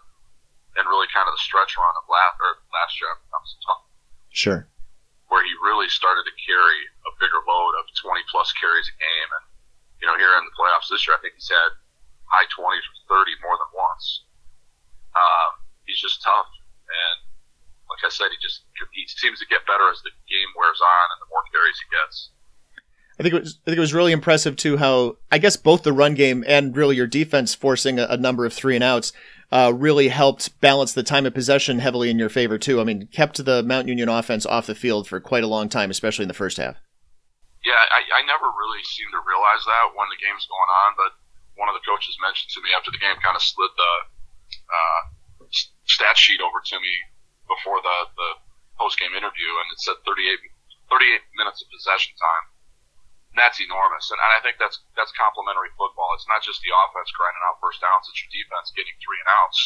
[0.78, 3.10] and really kind of the stretch run of last or last year.
[3.10, 3.82] I'm sorry,
[4.30, 4.62] Sure.
[5.34, 9.30] where he really started to carry a bigger load of 20 plus carries a game.
[9.34, 9.46] And,
[10.04, 11.72] you know, here in the playoffs this year, I think he's had
[12.30, 14.28] high 20s or 30 more than once.
[15.18, 15.52] Um,
[15.90, 16.46] he's just tough.
[16.86, 17.18] And
[17.90, 21.06] like I said, he just, he seems to get better as the game wears on
[21.16, 22.32] and the more carries he gets.
[23.20, 25.82] I think it was I think it was really impressive too how I guess both
[25.82, 29.12] the run game and really your defense forcing a, a number of three and outs
[29.52, 32.80] uh, really helped balance the time of possession heavily in your favor too.
[32.80, 35.90] I mean, kept the Mount Union offense off the field for quite a long time,
[35.90, 36.76] especially in the first half.
[37.66, 41.12] Yeah, I, I never really seemed to realize that when the game's going on, but
[41.56, 43.94] one of the coaches mentioned to me after the game, kind of slid the
[44.68, 45.02] uh,
[45.88, 46.94] stat sheet over to me
[47.48, 48.30] before the, the
[48.78, 50.40] post game interview, and it said 38,
[50.92, 52.46] 38 minutes of possession time.
[53.36, 56.16] And that's enormous, and, and I think that's that's complementary football.
[56.16, 59.30] It's not just the offense grinding out first downs; it's your defense getting three and
[59.30, 59.60] outs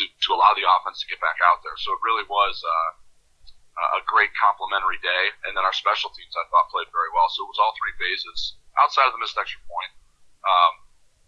[0.00, 1.76] to, to allow the offense to get back out there.
[1.78, 2.90] So it really was uh,
[3.98, 7.28] a great complimentary day, and then our special teams I thought played very well.
[7.30, 9.92] So it was all three phases outside of the missed extra point,
[10.42, 10.72] um,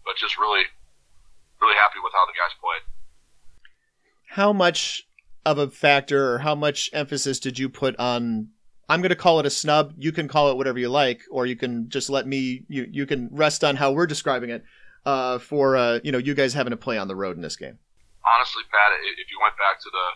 [0.07, 0.65] but just really,
[1.59, 2.83] really happy with how the guys played.
[4.27, 5.05] How much
[5.45, 8.49] of a factor or how much emphasis did you put on
[8.89, 9.95] I'm going to call it a snub.
[9.97, 12.67] You can call it whatever you like, or you can just let me.
[12.67, 14.63] You you can rest on how we're describing it.
[15.03, 17.55] Uh, for uh, you know, you guys having to play on the road in this
[17.55, 17.79] game.
[18.23, 20.07] Honestly, Pat, if you went back to the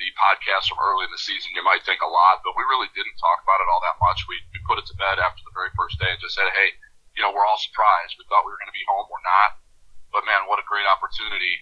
[0.00, 2.88] the podcast from early in the season, you might think a lot, but we really
[2.96, 4.24] didn't talk about it all that much.
[4.24, 6.72] We, we put it to bed after the very first day and just said, hey,
[7.12, 8.16] you know, we're all surprised.
[8.16, 9.04] We thought we were going to be home.
[9.12, 9.60] We're not.
[10.08, 11.60] But man, what a great opportunity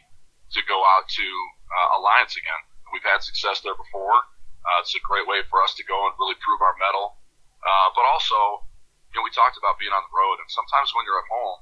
[0.55, 1.27] to go out to
[1.69, 2.61] uh, Alliance again.
[2.93, 4.17] We've had success there before.
[4.65, 7.21] Uh, it's a great way for us to go and really prove our mettle.
[7.61, 8.65] Uh, but also,
[9.13, 11.59] you know, we talked about being on the road, and sometimes when you're at home,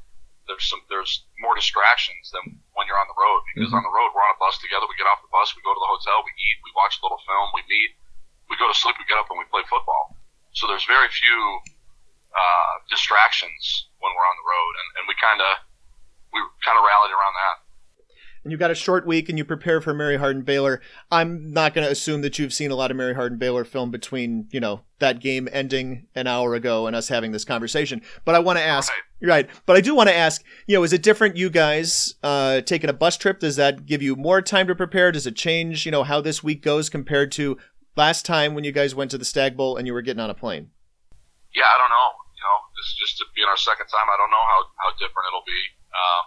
[0.46, 3.82] there's some there's more distractions than when you're on the road because Mhm.
[3.82, 4.86] on the road we're on a bus together.
[4.86, 7.02] We get off the bus, we go to the hotel, we eat, we watch a
[7.02, 7.98] little film, we meet,
[8.46, 10.14] we go to sleep, we get up, and we play football.
[10.54, 11.38] So there's very few
[12.30, 15.52] uh, distractions when we're on the road, and, and we kind of
[16.30, 17.56] we kind of rallied around that.
[18.46, 20.80] And you've got a short week and you prepare for Mary Hardin Baylor.
[21.10, 23.90] I'm not going to assume that you've seen a lot of Mary Hardin Baylor film
[23.90, 28.00] between, you know, that game ending an hour ago and us having this conversation.
[28.24, 29.28] But I want to ask, Right.
[29.28, 29.50] right?
[29.66, 32.88] But I do want to ask, you know, is it different you guys uh, taking
[32.88, 33.40] a bus trip?
[33.40, 35.10] Does that give you more time to prepare?
[35.10, 37.58] Does it change, you know, how this week goes compared to
[37.96, 40.30] last time when you guys went to the Stag Bowl and you were getting on
[40.30, 40.70] a plane?
[41.52, 42.10] Yeah, I don't know.
[42.38, 44.06] You know, this is just to be in our second time.
[44.06, 45.62] I don't know how, how different it'll be.
[45.90, 46.24] Um,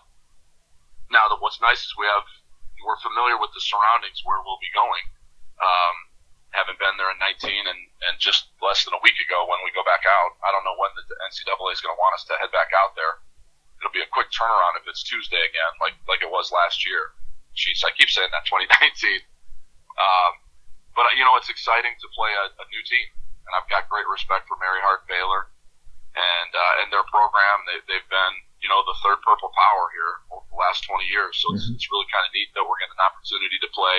[1.09, 2.25] now, that what's nice is we have
[2.85, 5.03] we're familiar with the surroundings where we'll be going.
[5.59, 5.95] Um,
[6.55, 9.69] having been there in 19 and, and just less than a week ago when we
[9.75, 10.39] go back out.
[10.41, 12.97] I don't know when the NCAA is going to want us to head back out
[12.97, 13.21] there.
[13.79, 17.15] It'll be a quick turnaround if it's Tuesday again, like like it was last year.
[17.55, 19.23] Jeez, I keep saying that 2019.
[19.95, 20.31] Um,
[20.95, 23.07] but you know, it's exciting to play a, a new team,
[23.47, 25.47] and I've got great respect for Mary Hart Baylor
[26.11, 27.63] and uh, and their program.
[27.71, 31.39] They, they've been you know the third purple power here over the last 20 years,
[31.39, 33.97] so it's, it's really kind of neat that we're getting an opportunity to play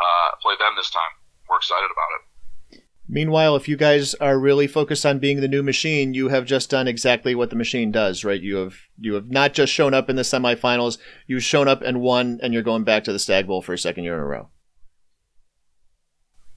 [0.00, 1.14] uh, play them this time.
[1.48, 2.22] We're excited about it.
[3.04, 6.70] Meanwhile, if you guys are really focused on being the new machine, you have just
[6.70, 8.40] done exactly what the machine does, right?
[8.40, 12.00] You have you have not just shown up in the semifinals, you've shown up and
[12.00, 14.26] won, and you're going back to the Stag Bowl for a second year in a
[14.26, 14.48] row.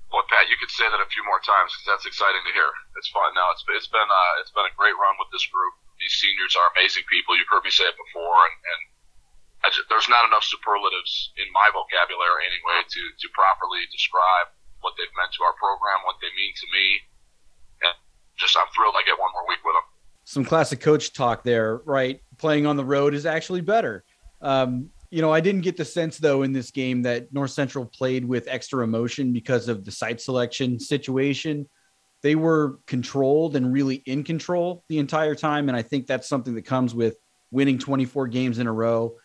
[0.09, 2.71] Boy, Pat, you could say that a few more times because that's exciting to hear.
[2.95, 3.27] It's fun.
[3.35, 5.75] Now it's it's been uh, it's been a great run with this group.
[6.07, 7.35] These seniors are amazing people.
[7.35, 11.67] You've heard me say it before, and, and just, there's not enough superlatives in my
[11.75, 16.55] vocabulary anyway to to properly describe what they've meant to our program, what they mean
[16.55, 16.85] to me,
[17.83, 17.95] and
[18.39, 19.83] just I'm thrilled I get one more week with them.
[20.23, 22.23] some classic coach talk there, right?
[22.37, 24.07] Playing on the road is actually better.
[24.39, 27.83] Um, you know, I didn't get the sense though in this game that North Central
[27.85, 31.67] played with extra emotion because of the site selection situation.
[32.27, 35.69] They were controlled and really in control the entire time.
[35.69, 37.15] And I think that's something that comes with
[37.51, 39.15] winning 24 games in a row,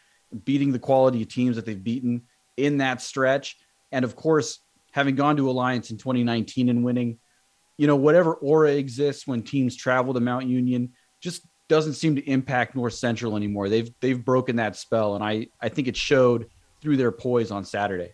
[0.44, 2.22] beating the quality of teams that they've beaten
[2.56, 3.56] in that stretch.
[3.90, 4.60] And of course,
[4.92, 7.18] having gone to Alliance in 2019 and winning,
[7.76, 12.30] you know, whatever aura exists when teams travel to Mount Union just doesn't seem to
[12.30, 13.68] impact North Central anymore.
[13.68, 16.48] They've they've broken that spell, and I I think it showed
[16.80, 18.12] through their poise on Saturday.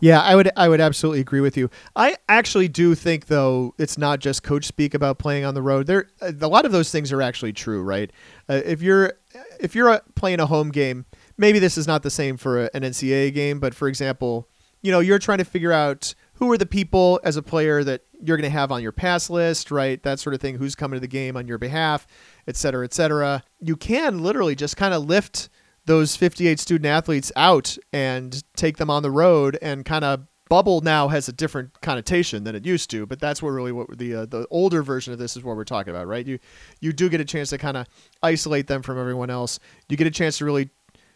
[0.00, 1.70] Yeah, I would I would absolutely agree with you.
[1.96, 5.86] I actually do think though it's not just coach speak about playing on the road.
[5.86, 8.10] There a lot of those things are actually true, right?
[8.48, 9.14] Uh, if you're
[9.60, 11.06] if you're uh, playing a home game,
[11.38, 14.48] maybe this is not the same for a, an NCAA game, but for example,
[14.82, 18.02] you know, you're trying to figure out who are the people as a player that
[18.20, 20.02] you're going to have on your pass list, right?
[20.02, 22.06] That sort of thing, who's coming to the game on your behalf,
[22.46, 23.42] et cetera, et cetera.
[23.60, 25.48] You can literally just kind of lift
[25.86, 30.80] those 58 student athletes out and take them on the road and kind of bubble
[30.82, 34.14] now has a different connotation than it used to but that's what really what the
[34.14, 36.26] uh, the older version of this is what we're talking about right?
[36.26, 36.38] You
[36.80, 37.86] you do get a chance to kind of
[38.22, 39.58] isolate them from everyone else.
[39.88, 40.70] You get a chance to really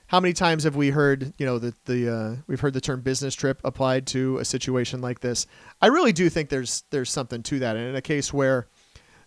[0.09, 3.03] how many times have we heard you know the the uh, we've heard the term
[3.03, 5.47] business trip applied to a situation like this?
[5.81, 8.67] I really do think there's there's something to that and in a case where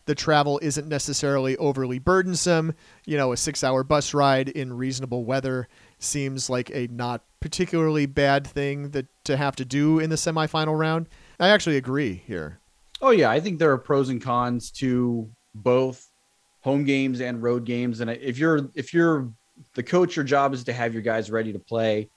[0.05, 2.73] the travel isn't necessarily overly burdensome.
[3.05, 5.67] You know, a six hour bus ride in reasonable weather
[5.99, 10.77] seems like a not particularly bad thing that to have to do in the semifinal
[10.77, 11.07] round.
[11.39, 12.59] I actually agree here.
[13.01, 16.07] Oh yeah, I think there are pros and cons to both
[16.61, 17.99] home games and road games.
[17.99, 19.31] And if you're if you're
[19.75, 22.09] the coach, your job is to have your guys ready to play,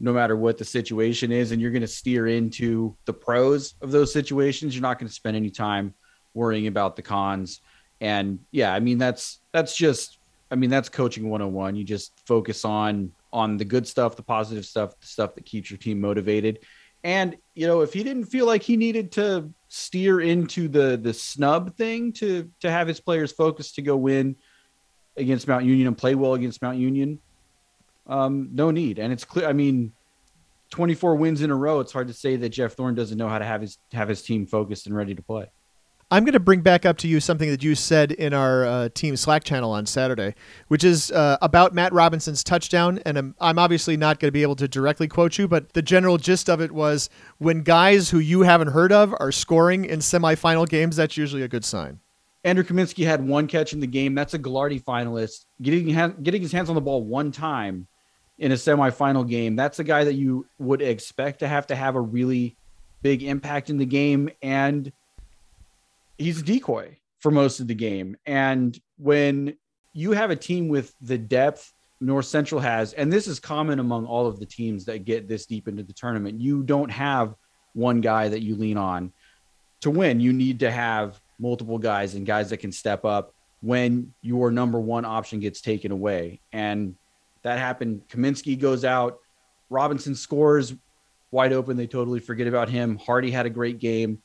[0.00, 3.90] no matter what the situation is, and you're going to steer into the pros of
[3.90, 4.74] those situations.
[4.74, 5.94] You're not going to spend any time
[6.38, 7.60] worrying about the cons.
[8.00, 10.18] And yeah, I mean that's that's just
[10.50, 11.76] I mean that's coaching 101.
[11.76, 15.70] You just focus on on the good stuff, the positive stuff, the stuff that keeps
[15.70, 16.60] your team motivated.
[17.04, 21.12] And you know, if he didn't feel like he needed to steer into the the
[21.12, 24.36] snub thing to to have his players focused to go win
[25.16, 27.18] against Mount Union and play well against Mount Union,
[28.06, 28.98] um, no need.
[28.98, 29.48] And it's clear.
[29.48, 29.92] I mean,
[30.70, 31.80] 24 wins in a row.
[31.80, 34.22] It's hard to say that Jeff Thorne doesn't know how to have his have his
[34.22, 35.46] team focused and ready to play.
[36.10, 38.88] I'm going to bring back up to you something that you said in our uh,
[38.94, 40.34] team Slack channel on Saturday,
[40.68, 42.98] which is uh, about Matt Robinson's touchdown.
[43.04, 45.82] And I'm, I'm obviously not going to be able to directly quote you, but the
[45.82, 49.98] general gist of it was when guys who you haven't heard of are scoring in
[49.98, 52.00] semifinal games, that's usually a good sign.
[52.42, 54.14] Andrew Kamienski had one catch in the game.
[54.14, 55.44] That's a Gagliardi finalist.
[55.60, 55.88] Getting
[56.22, 57.86] getting his hands on the ball one time
[58.38, 59.56] in a semifinal game.
[59.56, 62.56] That's a guy that you would expect to have to have a really
[63.02, 64.90] big impact in the game and
[66.18, 68.16] he's a decoy for most of the game.
[68.26, 69.56] And when
[69.92, 74.06] you have a team with the depth North Central has, and this is common among
[74.06, 77.34] all of the teams that get this deep into the tournament, you don't have
[77.72, 79.12] one guy that you lean on
[79.80, 80.20] to win.
[80.20, 84.78] You need to have multiple guys and guys that can step up when your number
[84.78, 86.40] one option gets taken away.
[86.52, 86.94] And
[87.42, 88.02] that happened.
[88.08, 89.18] Kaminsky goes out,
[89.70, 90.74] Robinson scores
[91.30, 91.76] wide open.
[91.76, 92.96] They totally forget about him.
[92.96, 94.22] Hardy had a great game.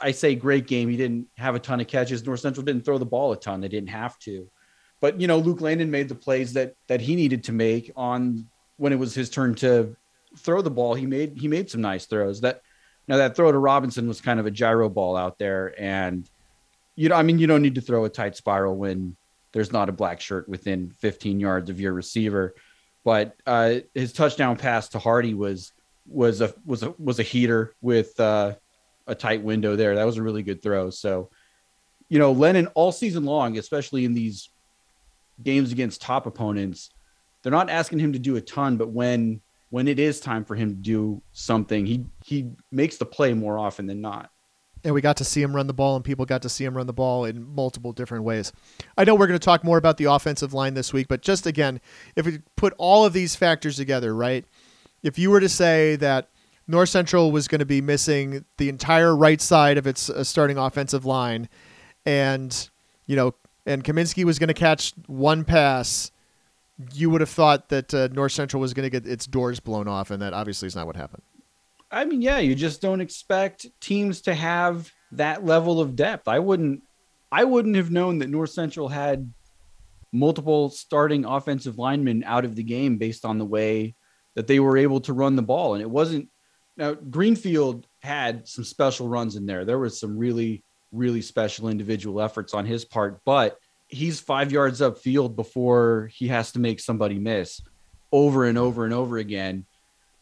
[0.00, 0.88] I say great game.
[0.88, 2.24] He didn't have a ton of catches.
[2.24, 3.60] North Central didn't throw the ball a ton.
[3.60, 4.48] They didn't have to.
[5.00, 8.48] But you know, Luke Lehnen made the plays that that he needed to make on
[8.76, 9.96] when it was his turn to
[10.38, 10.94] throw the ball.
[10.94, 12.40] He made he made some nice throws.
[12.40, 12.62] That
[13.08, 16.28] now that throw to Robinson was kind of a gyro ball out there, and
[16.94, 19.16] you know, I mean, you don't need to throw a tight spiral when
[19.52, 22.54] there's not a black shirt within 15 yards of your receiver.
[23.04, 25.72] But uh, his touchdown pass to Hardy was
[26.06, 28.54] was a was a was a heater with uh,
[29.06, 29.94] a tight window there.
[29.94, 30.90] That was a really good throw.
[30.90, 31.30] So,
[32.08, 34.50] you know, Lehnen all season long, especially in these
[35.42, 36.90] games against top opponents,
[37.42, 40.54] they're not asking him to do a ton, but when when it is time for
[40.54, 44.30] him to do something, he he makes the play more often than not.
[44.84, 46.76] And we got to see him run the ball, and people got to see him
[46.76, 48.52] run the ball in multiple different ways.
[48.98, 51.46] I know we're going to talk more about the offensive line this week, but just
[51.46, 51.80] again,
[52.16, 54.44] if we put all of these factors together, right?
[55.02, 56.28] If you were to say that
[56.72, 60.56] North Central was going to be missing the entire right side of its uh, starting
[60.56, 61.48] offensive line,
[62.06, 62.70] and
[63.06, 63.34] you know,
[63.66, 66.10] and Kamienski was going to catch one pass,
[66.94, 69.86] you would have thought that uh, North Central was going to get its doors blown
[69.86, 71.22] off, and that obviously is not what happened.
[71.90, 76.26] I mean, yeah, you just don't expect teams to have that level of depth.
[76.26, 76.82] I wouldn't
[77.30, 79.30] I wouldn't have known that North Central had
[80.10, 83.94] multiple starting offensive linemen out of the game based on the way
[84.34, 85.74] that they were able to run the ball.
[85.74, 86.28] And it wasn't
[86.76, 89.64] now Greenfield had some special runs in there.
[89.64, 93.58] There was some really, really special individual efforts on his part, but
[93.88, 97.60] he's five yards upfield before he has to make somebody miss
[98.10, 99.66] over and over and over again.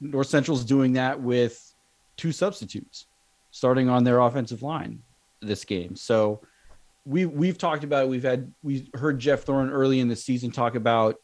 [0.00, 1.72] North Central's doing that with
[2.16, 3.06] two substitutes
[3.50, 5.00] starting on their offensive line
[5.40, 5.96] this game.
[5.96, 6.40] So
[7.04, 8.08] we we've talked about it.
[8.08, 11.16] We've had we heard Jeff Thorne early in the season talk about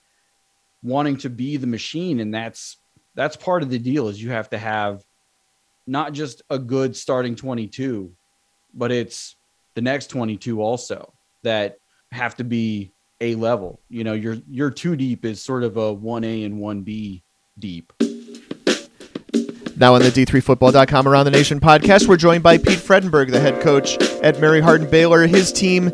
[0.82, 2.78] wanting to be the machine, and that's
[3.14, 4.08] that's part of the deal.
[4.08, 5.04] Is you have to have
[5.86, 8.12] not just a good starting 22,
[8.74, 9.36] but it's
[9.74, 11.76] the next 22 also that
[12.10, 13.80] have to be a level.
[13.88, 17.22] You know, your your two deep is sort of a one A and one B
[17.58, 17.92] deep.
[19.78, 23.60] Now on the D3Football.com Around the Nation podcast, we're joined by Pete Fredenburg, the head
[23.60, 25.26] coach at Mary Hardin Baylor.
[25.26, 25.90] His team,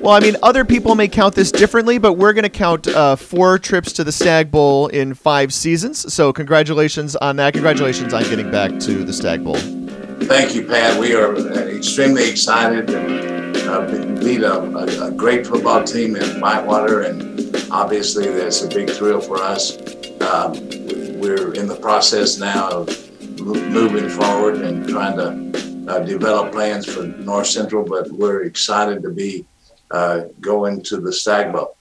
[0.00, 3.16] well, I mean, other people may count this differently, but we're going to count uh,
[3.16, 6.12] four trips to the Stagg Bowl in five seasons.
[6.12, 7.52] So congratulations on that.
[7.52, 9.56] Congratulations on getting back to the Stagg Bowl.
[10.26, 10.98] Thank you, Pat.
[10.98, 11.36] We are
[11.68, 18.28] extremely excited and uh, beat a, a, a, great football team in Whitewater, and obviously
[18.28, 19.76] that's a big thrill for us.
[20.22, 20.52] Um,
[21.20, 27.02] we're in the process now of moving forward and trying to uh, develop plans for
[27.02, 29.44] North Central, but we're excited to be
[29.90, 31.76] uh, going to the Stagg Bowl.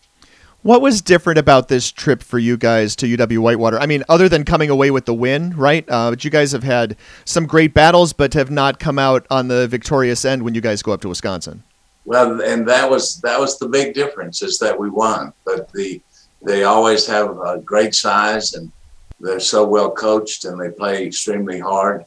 [0.62, 3.80] What was different about this trip for you guys to UW Whitewater?
[3.80, 5.86] I mean, other than coming away with the win, right?
[5.90, 9.48] Uh, but you guys have had some great battles, but have not come out on
[9.48, 11.64] the victorious end when you guys go up to Wisconsin.
[12.04, 16.02] Well, and that was that was the big difference is that we won, but the
[16.42, 18.72] they always have a great size and
[19.20, 22.06] they're so well coached and they play extremely hard.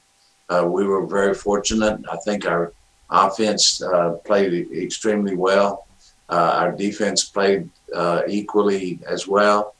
[0.49, 2.01] Uh, we were very fortunate.
[2.11, 2.73] I think our
[3.11, 5.87] offense uh, played extremely well.
[6.33, 9.75] Uh, our defense played uh, equally as well.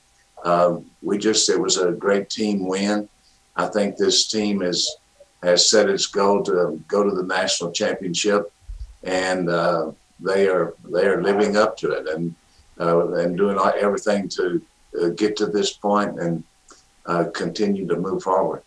[0.45, 3.09] Um, we just it was a great team win.
[3.57, 4.81] I think this team is
[5.43, 8.53] has set its goal to go to the national championship,
[9.03, 12.35] and uh, they are they are living up to it and
[12.79, 14.61] uh, and doing everything to
[15.17, 16.45] get to this point and
[17.07, 18.63] uh, continue to move forward.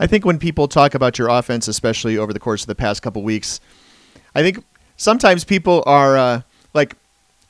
[0.00, 3.02] I think when people talk about your offense, especially over the course of the past
[3.02, 3.60] couple weeks,
[4.34, 4.64] I think
[4.96, 6.42] sometimes people are uh,
[6.74, 6.96] like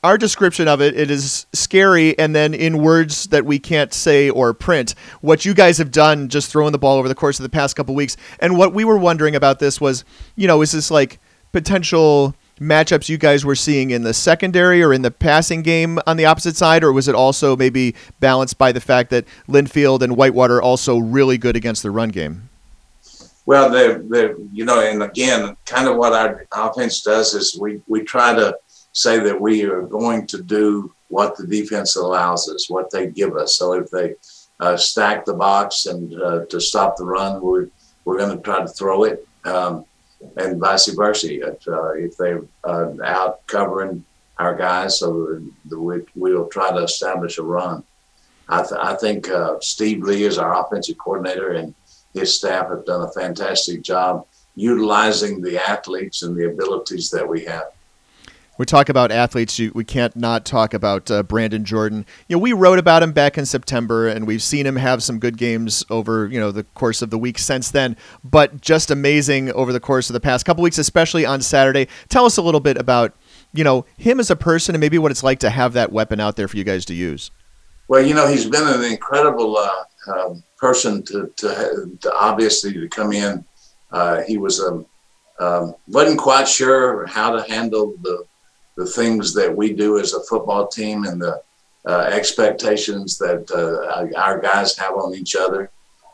[0.05, 0.95] our description of it.
[0.95, 5.55] It is scary, and then in words that we can't say or print, what you
[5.55, 8.15] guys have done, just throwing the ball over the course of the past couple weeks.
[8.39, 11.19] And what we were wondering about this was, you know, is this like
[11.51, 16.17] potential matchups you guys were seeing in the secondary or in the passing game on
[16.17, 20.15] the opposite side, or was it also maybe balanced by the fact that Linfield and
[20.15, 22.49] Whitewater also really good against the run game?
[23.47, 27.81] Well, they're, they're, you know, and again, kind of what our offense does is we,
[27.87, 28.55] we try to
[28.95, 33.35] say that we are going to do what the defense allows us, what they give
[33.35, 33.57] us.
[33.57, 34.15] So if they
[34.59, 37.67] uh, stack the box and uh, to stop the run, we're,
[38.05, 39.27] we're going to try to throw it.
[39.43, 39.85] Um,
[40.37, 41.27] and vice versa.
[41.51, 44.03] If, uh, if they're uh, out covering
[44.37, 47.83] our guys, so we, we'll try to establish a run.
[48.47, 51.75] I, th- I think uh, Steve Lee is our offensive coordinator, and
[52.13, 54.25] his staff have done a fantastic job
[54.55, 57.65] utilizing the athletes and the abilities that we have.
[58.57, 59.59] We talk about athletes.
[59.59, 62.05] we can't not talk about uh, Brandon Jordan.
[62.29, 65.19] You know, we wrote about him back in September, and we've seen him have some
[65.19, 67.97] good games over you know the course of the week since then.
[68.23, 71.89] But just amazing over the course of the past couple weeks, especially on Saturday.
[72.07, 73.13] Tell us a little bit about
[73.53, 76.21] you know him as a person, and maybe what it's like to have that weapon
[76.21, 77.31] out there for you guys to use.
[77.89, 82.87] Well, you know, he's been an incredible uh, uh, person to, to, to, obviously to
[82.87, 83.45] come in.
[83.91, 84.85] Uh, he was um,
[85.39, 88.25] um, wasn't quite sure how to handle the
[88.75, 91.41] the things that we do as a football team and the
[91.87, 95.69] uh, expectations that uh, our guys have on each other.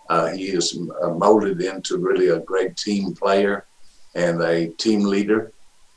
[0.10, 0.78] Uh, he is
[1.16, 3.66] molded into really a great team player
[4.16, 5.54] and a team leader.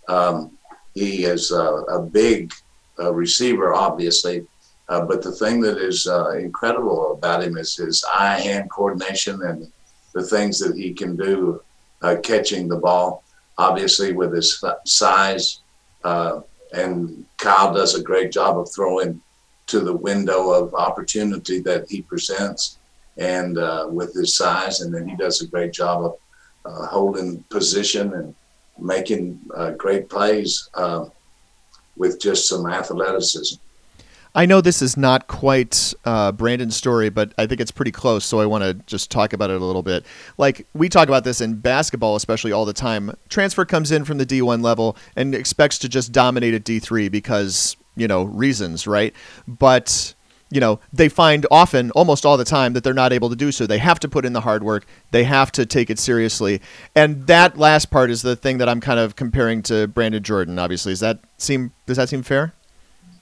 [0.09, 0.57] Um,
[0.95, 2.53] he is a big
[2.99, 4.47] receiver, obviously,
[4.89, 9.43] uh, but the thing that is uh, incredible about him is his eye hand coordination
[9.43, 9.71] and
[10.13, 11.63] the things that he can do
[12.03, 13.25] uh, catching the ball,
[13.57, 15.61] obviously, with his size.
[16.05, 16.41] Uh,
[16.75, 19.21] and Kyle does a great job of throwing
[19.67, 22.79] to the window of opportunity that he presents
[23.17, 24.81] and uh, with his size.
[24.81, 26.19] And then he does a great job of
[26.65, 28.35] uh, holding position and
[28.79, 29.41] making
[29.79, 30.69] great plays
[31.97, 33.57] with just some athleticism.
[34.37, 38.25] I know this is not quite uh, Brandon's story, but I think it's pretty close.
[38.25, 40.05] So I want to just talk about it a little bit.
[40.39, 43.17] Like we talk about this in basketball, especially all the time.
[43.29, 47.77] Transfer comes in from the D1 level and expects to just dominate at D3 because
[47.97, 49.15] you know reasons, right?
[49.47, 50.15] But
[50.51, 53.53] you know they find often, almost all the time, that they're not able to do
[53.53, 53.67] so.
[53.67, 54.85] They have to put in the hard work.
[55.13, 56.61] They have to take it seriously,
[56.97, 60.59] and that last part is the thing that I'm kind of comparing to Brandon Jordan.
[60.59, 62.53] Obviously, does that seem does that seem fair?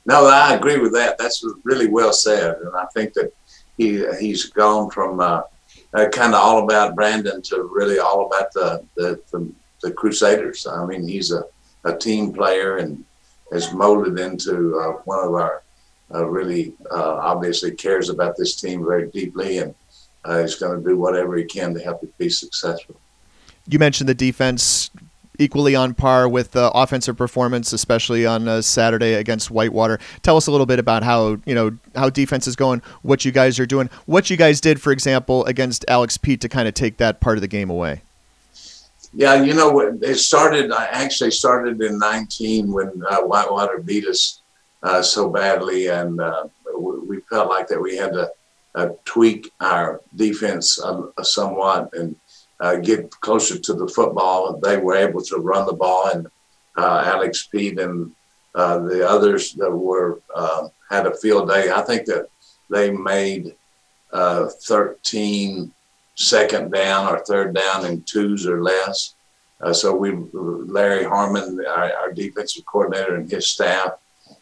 [0.04, 1.18] No, I agree with that.
[1.18, 3.32] That's really well said, and I think that
[3.76, 5.42] he he's gone from uh,
[5.94, 10.66] uh, kind of all about Brandon to really all about the the, the, the Crusaders.
[10.66, 11.44] I mean, he's a,
[11.84, 13.04] a team player and
[13.52, 15.62] has molded into uh, one of our
[16.14, 19.74] uh, really uh, obviously cares about this team very deeply and
[20.28, 22.96] uh, is going to do whatever he can to help it be successful.
[23.66, 24.90] You mentioned the defense
[25.38, 29.98] equally on par with the offensive performance, especially on a Saturday against Whitewater.
[30.22, 33.32] Tell us a little bit about how you know how defense is going, what you
[33.32, 36.74] guys are doing, what you guys did, for example, against Alex Pete to kind of
[36.74, 38.02] take that part of the game away.
[39.14, 40.72] Yeah, you know, it started.
[40.72, 44.40] I actually started in '19 when uh, Whitewater beat us
[44.82, 48.30] uh, so badly, and uh, we felt like that we had to
[48.74, 50.78] uh, tweak our defense
[51.22, 52.16] somewhat and
[52.60, 54.58] uh, get closer to the football.
[54.58, 56.26] They were able to run the ball, and
[56.76, 58.12] uh, Alex Pete and
[58.54, 61.70] uh, the others that were uh, had a field day.
[61.70, 62.28] I think that
[62.70, 63.54] they made
[64.12, 65.72] uh, 13
[66.14, 69.14] second down or third down in twos or less.
[69.60, 73.92] Uh, so we, Larry Harmon, our, our, defensive coordinator, and his staff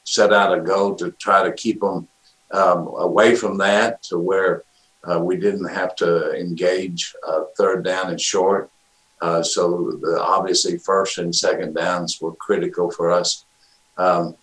[0.05, 2.09] set out a goal to try to keep them
[2.53, 4.65] um, away from that to where
[5.09, 8.71] uh, we didn't have to engage uh, third down and short.
[9.21, 13.45] Uh, so the, obviously first and second downs were critical for us.
[13.99, 14.37] Um,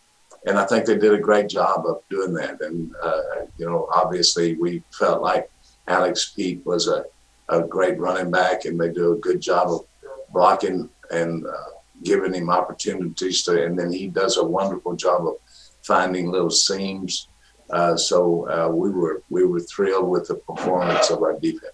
[0.45, 2.61] and I think they did a great job of doing that.
[2.61, 3.21] And, uh,
[3.57, 5.49] you know, obviously we felt like
[5.87, 7.05] Alex Pete was a,
[7.49, 9.85] a great running back and they do a good job of
[10.31, 11.71] blocking and uh,
[12.03, 15.35] giving him opportunities to, and then he does a wonderful job of
[15.83, 17.27] finding little seams
[17.69, 21.73] uh, so uh, we were we were thrilled with the performance of our defense.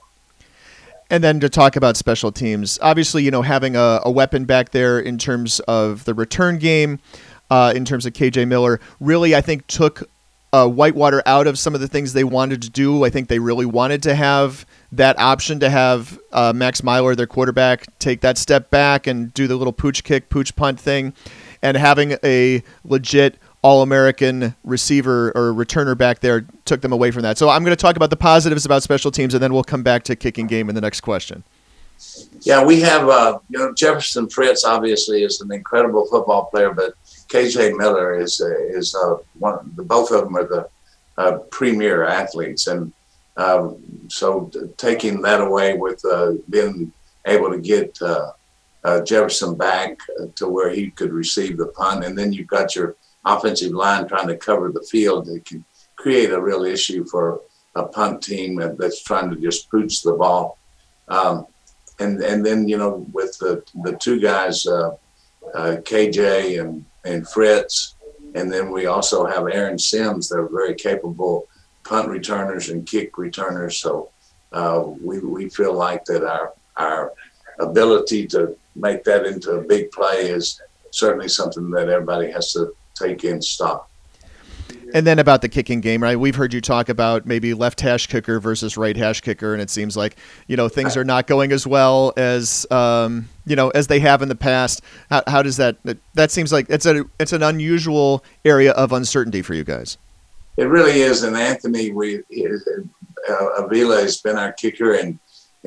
[1.10, 4.72] And then to talk about special teams, obviously, you know, having a, a weapon back
[4.72, 7.00] there in terms of the return game,
[7.52, 10.10] uh, in terms of KJ Miller, really, I think took
[10.54, 13.04] uh, Whitewater out of some of the things they wanted to do.
[13.04, 17.28] I think they really wanted to have that option to have uh, Max Meylor, their
[17.28, 21.14] quarterback, take that step back and do the little pooch kick, pooch punt thing,
[21.62, 27.22] and having a legit all American receiver or returner back there took them away from
[27.24, 27.38] that.
[27.38, 29.84] So I'm going to talk about the positives about special teams, and then we'll come
[29.84, 31.44] back to kicking game in the next question.
[32.42, 36.94] Yeah, we have, uh, you know, Jefferson Fritz obviously is an incredible football player, but
[37.30, 39.72] KJ Miller is uh, is uh, one.
[39.76, 40.70] The, both of them are the
[41.18, 42.92] uh, premier athletes, and
[43.38, 46.92] um, so taking that away with uh, being
[47.26, 49.98] able to get uh, Jefferson back
[50.36, 54.28] to where he could receive the punt, and then you've got your offensive line trying
[54.28, 55.64] to cover the field, it can
[55.96, 57.42] create a real issue for
[57.76, 60.58] a punt team that's trying to just pooch the ball.
[61.08, 61.48] Um,
[62.00, 64.96] and and then you know with the the two guys, uh,
[65.54, 67.96] uh, KJ and and Fritz,
[68.36, 70.30] and then we also have Aaron Sims.
[70.30, 71.48] They're very capable
[71.84, 73.78] punt returners and kick returners.
[73.80, 74.10] So
[74.52, 77.14] uh, we we feel like that our our
[77.60, 80.60] ability to make that into a big play is
[80.92, 83.90] certainly something that everybody has to take in stock.
[84.94, 86.20] And then about the kicking game, right?
[86.20, 89.72] We've heard you talk about maybe left hash kicker versus right hash kicker, and it
[89.72, 90.18] seems like
[90.48, 94.22] you know things are not going as well as um, you know as they have
[94.22, 94.82] in the past.
[95.10, 95.78] How, how does that?
[96.14, 99.98] That seems like it's a it's an unusual area of uncertainty for you guys.
[100.58, 102.22] It really is, and Anthony, we
[103.28, 105.18] uh, Avila has been our kicker, and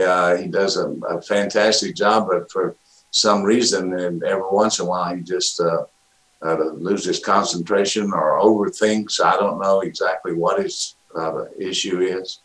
[0.00, 2.28] uh, he does a, a, fantastic job.
[2.28, 2.76] But for
[3.10, 5.84] some reason, and every once in a while, he just uh,
[6.44, 9.20] uh, loses concentration or overthinks.
[9.20, 12.40] I don't know exactly what his uh, issue is.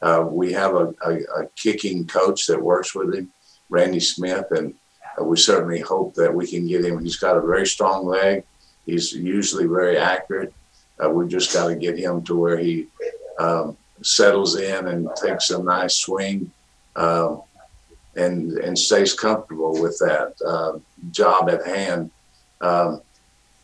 [0.00, 3.32] Uh, we have a, a, a, kicking coach that works with him,
[3.68, 4.74] Randy Smith, and
[5.20, 7.02] uh, we certainly hope that we can get him.
[7.02, 8.42] He's got a very strong leg.
[8.84, 10.52] He's usually very accurate.
[11.02, 12.88] Uh, we just got to get him to where he
[13.38, 16.50] um, settles in and takes a nice swing
[16.96, 17.42] um,
[18.16, 20.78] and and stays comfortable with that uh,
[21.10, 22.10] job at hand.
[22.60, 23.02] Um,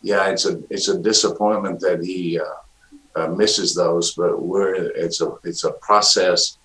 [0.03, 2.44] yeah, it's a it's a disappointment that he uh,
[3.16, 6.59] uh, misses those, but we're it's a it's a process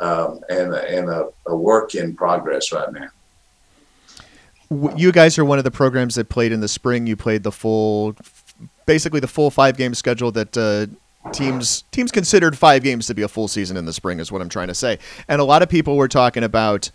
[0.00, 3.08] um, and and a, a, work in progress right now.
[4.96, 7.06] You guys are one of the programs that played in the spring.
[7.06, 8.14] You played the full,
[8.86, 10.56] basically the full five game schedule that.
[10.56, 10.86] Uh,
[11.32, 14.40] teams teams considered five games to be a full season in the spring is what
[14.40, 14.98] I'm trying to say.
[15.28, 16.90] And a lot of people were talking about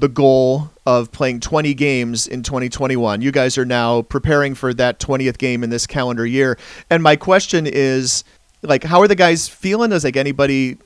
[0.00, 3.20] the goal of playing 20 games in 2021.
[3.20, 6.58] You guys are now preparing for that 20th game in this calendar year.
[6.88, 8.24] And my question is
[8.62, 9.92] like how are the guys feeling?
[9.92, 10.78] Is like anybody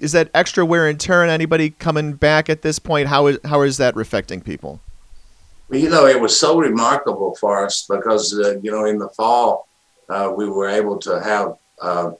[0.00, 3.08] is that extra wear and tear on anybody coming back at this point?
[3.08, 4.80] How is how is that affecting people?
[5.70, 9.68] You know, it was so remarkable for us because uh, you know in the fall
[10.08, 12.10] uh, we were able to have uh,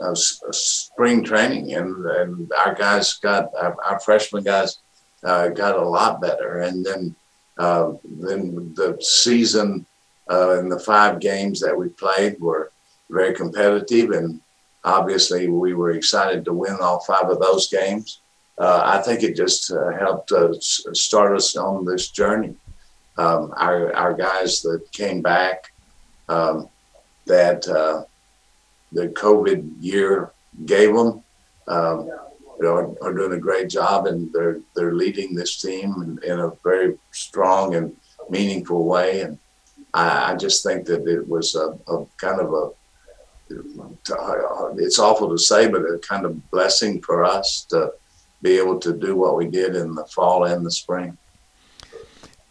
[0.00, 4.78] a spring training and, and our guys got our, our freshman guys
[5.24, 6.60] uh, got a lot better.
[6.60, 7.14] And then
[7.58, 9.86] uh, then the season
[10.30, 12.72] uh, and the five games that we played were
[13.10, 14.40] very competitive, and
[14.84, 18.20] obviously we were excited to win all five of those games.
[18.58, 20.32] Uh, I think it just uh, helped
[20.96, 22.54] start us on this journey.
[23.16, 25.72] Um, our our guys that came back
[26.28, 26.68] um,
[27.26, 28.04] that uh,
[28.92, 30.32] the COVID year
[30.66, 31.22] gave them.
[31.68, 32.10] Um,
[32.62, 36.52] are, are doing a great job, and they're they're leading this team in, in a
[36.62, 37.96] very strong and
[38.30, 39.22] meaningful way.
[39.22, 39.38] And
[39.92, 42.70] I, I just think that it was a, a, kind of a
[44.76, 47.92] it's awful to say, but a kind of blessing for us to
[48.42, 51.16] be able to do what we did in the fall and the spring.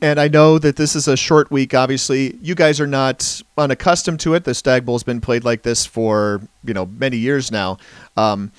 [0.03, 1.73] And I know that this is a short week.
[1.73, 4.43] Obviously, you guys are not unaccustomed to it.
[4.43, 7.77] The Stagg Bowl's been played like this for you know many years now.
[8.17, 8.51] Um,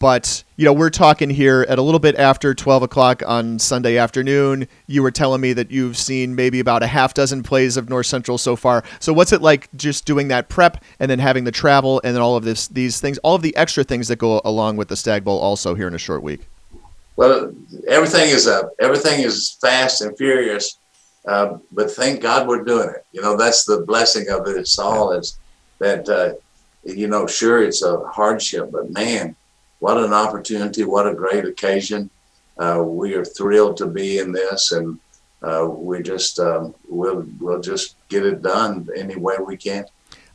[0.00, 3.96] but you know, we're talking here at a little bit after twelve o'clock on Sunday
[3.96, 4.66] afternoon.
[4.88, 8.06] You were telling me that you've seen maybe about a half dozen plays of North
[8.06, 8.82] Central so far.
[8.98, 12.22] So what's it like just doing that prep and then having the travel and then
[12.22, 14.96] all of this these things, all of the extra things that go along with the
[14.96, 16.48] Stagg Bowl also here in a short week?
[17.14, 17.54] Well,
[17.86, 20.76] everything is uh, everything is fast and furious
[21.26, 23.04] uh, but thank God we're doing it.
[23.12, 25.38] You know, that's the blessing of it It's all is
[25.78, 26.34] that, uh,
[26.84, 29.34] you know, sure, it's a hardship, but man,
[29.80, 30.84] what an opportunity.
[30.84, 32.10] What a great occasion.
[32.58, 34.98] Uh, we are thrilled to be in this and
[35.42, 39.84] uh, we just, um, we'll, we'll just get it done any way we can.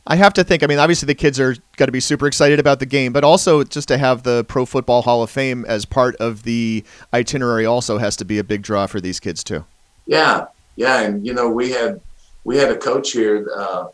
[0.06, 0.62] I have to think.
[0.62, 3.24] I mean, obviously the kids are got to be super excited about the game, but
[3.24, 7.64] also just to have the Pro Football Hall of Fame as part of the itinerary
[7.64, 9.64] also has to be a big draw for these kids too.
[10.06, 10.46] Yeah,
[10.76, 12.00] yeah, and you know we had
[12.44, 13.86] we had a coach here uh,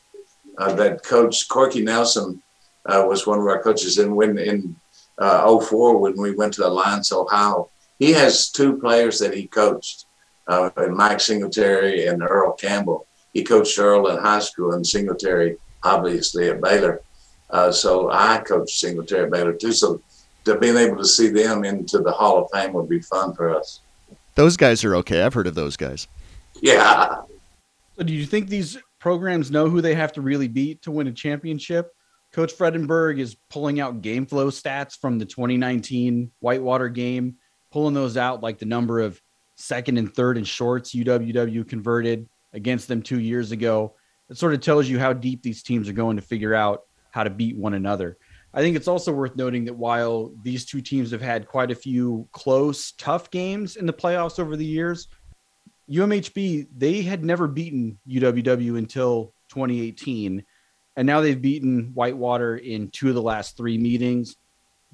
[0.58, 2.42] uh, that coach Corky Nelson
[2.86, 4.76] uh, was one of our coaches, and when in
[5.18, 7.68] uh, 04 when we went to Alliance, Ohio,
[7.98, 10.06] he has two players that he coached,
[10.46, 13.06] uh, Mike Singletary and Earl Campbell.
[13.34, 17.00] He coached Earl in high school and Singletary obviously at Baylor.
[17.48, 19.72] Uh, so I coached Singletary at Baylor too.
[19.72, 20.00] So
[20.44, 23.54] to being able to see them into the Hall of Fame would be fun for
[23.54, 23.80] us.
[24.34, 25.22] Those guys are okay.
[25.22, 26.06] I've heard of those guys.
[26.62, 27.22] Yeah.
[27.96, 31.06] So do you think these programs know who they have to really beat to win
[31.06, 31.90] a championship?
[32.32, 37.36] Coach Fredenburg is pulling out game flow stats from the 2019 Whitewater game,
[37.72, 39.20] pulling those out like the number of
[39.56, 43.96] second and third and shorts UWW converted against them two years ago.
[44.28, 47.24] It sort of tells you how deep these teams are going to figure out how
[47.24, 48.16] to beat one another.
[48.52, 51.74] I think it's also worth noting that while these two teams have had quite a
[51.74, 55.08] few close, tough games in the playoffs over the years,
[55.90, 60.44] UMHB they had never beaten UWW until 2018,
[60.96, 64.36] and now they've beaten Whitewater in two of the last three meetings.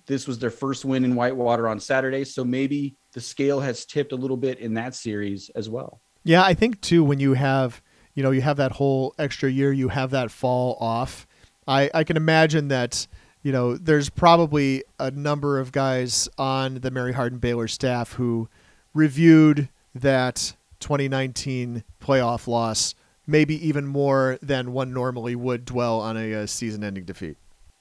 [0.07, 2.25] this was their first win in Whitewater on Saturday.
[2.25, 6.01] So maybe the scale has tipped a little bit in that series as well.
[6.23, 7.83] Yeah, I think too when you have
[8.15, 11.27] you know you have that whole extra year, you have that fall off.
[11.69, 13.07] I I can imagine that
[13.43, 18.49] you know there's probably a number of guys on the Mary Hardin Baylor staff who
[18.95, 20.57] reviewed that
[20.87, 22.95] 2019 playoff loss
[23.27, 27.37] maybe even more than one normally would dwell on a, a season-ending defeat.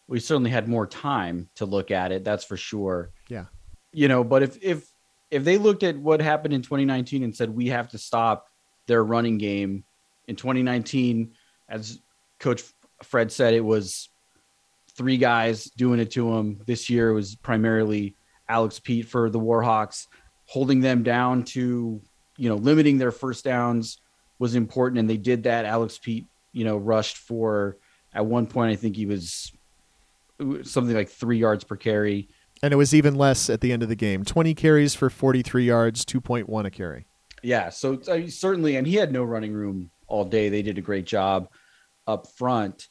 [0.07, 3.11] We certainly had more time to look at it, that's for sure.
[3.29, 3.45] Yeah.
[3.93, 4.87] You know, but if if
[5.29, 8.47] if they looked at what happened in 2019 and said we have to stop
[8.87, 9.83] their running game
[10.27, 11.31] in 2019
[11.69, 11.99] as
[12.39, 12.63] coach
[13.03, 14.09] Fred said it was
[14.97, 16.59] three guys doing it to him.
[16.65, 18.15] This year was primarily
[18.49, 20.07] Alex Pete for the Warhawks
[20.47, 22.01] holding them down to,
[22.37, 23.99] you know, limiting their first downs
[24.39, 25.65] was important and they did that.
[25.65, 27.77] Alex Pete, you know, rushed for
[28.13, 29.51] at one point I think he was
[30.63, 32.29] something like 3 yards per carry.
[32.61, 34.25] And it was even less at the end of the game.
[34.25, 37.05] 20 carries for 43 yards, 2.1 a carry.
[37.41, 40.49] Yeah, so I mean, certainly and he had no running room all day.
[40.49, 41.49] They did a great job
[42.07, 42.87] up front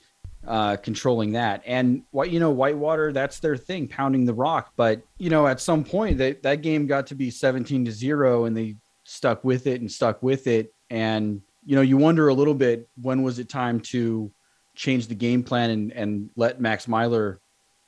[0.46, 1.62] uh, controlling that.
[1.66, 4.72] And what you know, Whitewater, that's their thing, pounding the rock.
[4.76, 8.44] But you know, at some point that that game got to be 17 to zero,
[8.44, 10.74] and they stuck with it and stuck with it.
[10.90, 14.30] And you know, you wonder a little bit when was it time to
[14.74, 17.38] change the game plan and and let Max Meylor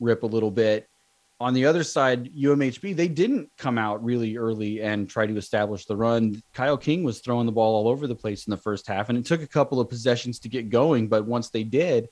[0.01, 0.89] rip a little bit.
[1.39, 5.85] On the other side, UMHB, they didn't come out really early and try to establish
[5.85, 6.43] the run.
[6.55, 9.19] Kyle King was throwing the ball all over the place in the first half, and
[9.19, 11.09] it took a couple of possessions to get going.
[11.09, 12.09] But once they did,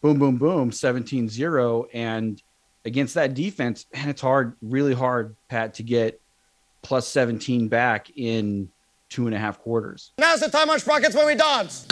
[0.00, 1.86] boom, boom, boom, 17 0.
[1.92, 2.40] And
[2.84, 6.21] against that defense, and it's hard, really hard, Pat, to get
[6.82, 8.68] plus 17 back in
[9.08, 10.12] two and a half quarters.
[10.18, 11.86] Now's the time on Sprockets when we dance.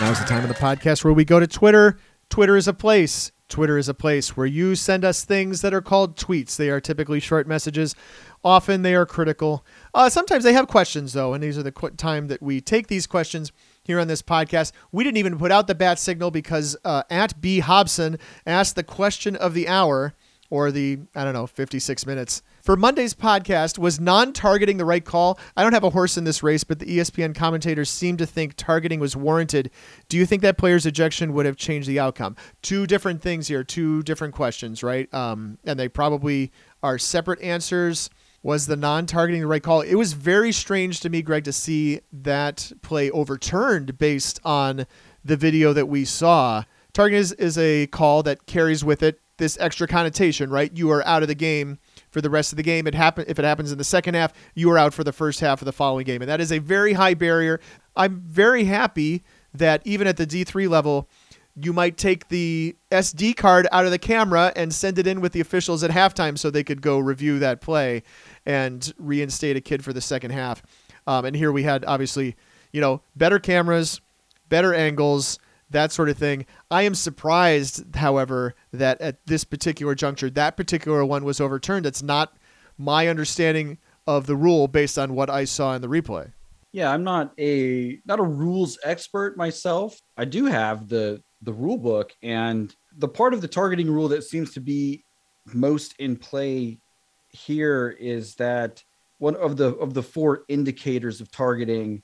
[0.00, 1.98] Now's the time of the podcast where we go to Twitter.
[2.28, 3.32] Twitter is a place.
[3.48, 6.56] Twitter is a place where you send us things that are called tweets.
[6.56, 7.94] They are typically short messages.
[8.42, 9.64] Often they are critical.
[9.94, 12.88] Uh, sometimes they have questions, though, and these are the qu- time that we take
[12.88, 13.52] these questions
[13.82, 14.72] here on this podcast.
[14.92, 18.82] We didn't even put out the bat signal because uh, at B Hobson asked the
[18.82, 20.14] question of the hour
[20.50, 22.42] or the, I don't know, 56 minutes.
[22.62, 25.38] For Monday's podcast, was non targeting the right call?
[25.56, 28.54] I don't have a horse in this race, but the ESPN commentators seem to think
[28.56, 29.70] targeting was warranted.
[30.08, 32.36] Do you think that player's ejection would have changed the outcome?
[32.62, 35.12] Two different things here, two different questions, right?
[35.12, 38.10] Um, and they probably are separate answers.
[38.42, 39.80] Was the non targeting the right call?
[39.80, 44.86] It was very strange to me, Greg, to see that play overturned based on
[45.24, 46.64] the video that we saw.
[46.92, 50.70] Targeting is, is a call that carries with it this extra connotation, right?
[50.76, 51.78] You are out of the game
[52.10, 52.86] for the rest of the game.
[52.86, 55.40] It happen if it happens in the second half, you are out for the first
[55.40, 57.60] half of the following game, and that is a very high barrier.
[57.96, 59.22] I'm very happy
[59.52, 61.08] that even at the D3 level,
[61.56, 65.32] you might take the SD card out of the camera and send it in with
[65.32, 68.02] the officials at halftime so they could go review that play
[68.44, 70.62] and reinstate a kid for the second half.
[71.06, 72.34] Um, and here we had obviously,
[72.72, 74.00] you know, better cameras,
[74.48, 75.38] better angles,
[75.74, 76.46] that sort of thing.
[76.70, 81.84] I am surprised, however, that at this particular juncture, that particular one was overturned.
[81.86, 82.36] It's not
[82.78, 86.32] my understanding of the rule based on what I saw in the replay.
[86.72, 89.96] Yeah, I'm not a not a rules expert myself.
[90.16, 94.24] I do have the the rule book and the part of the targeting rule that
[94.24, 95.04] seems to be
[95.52, 96.80] most in play
[97.28, 98.82] here is that
[99.18, 102.02] one of the of the four indicators of targeting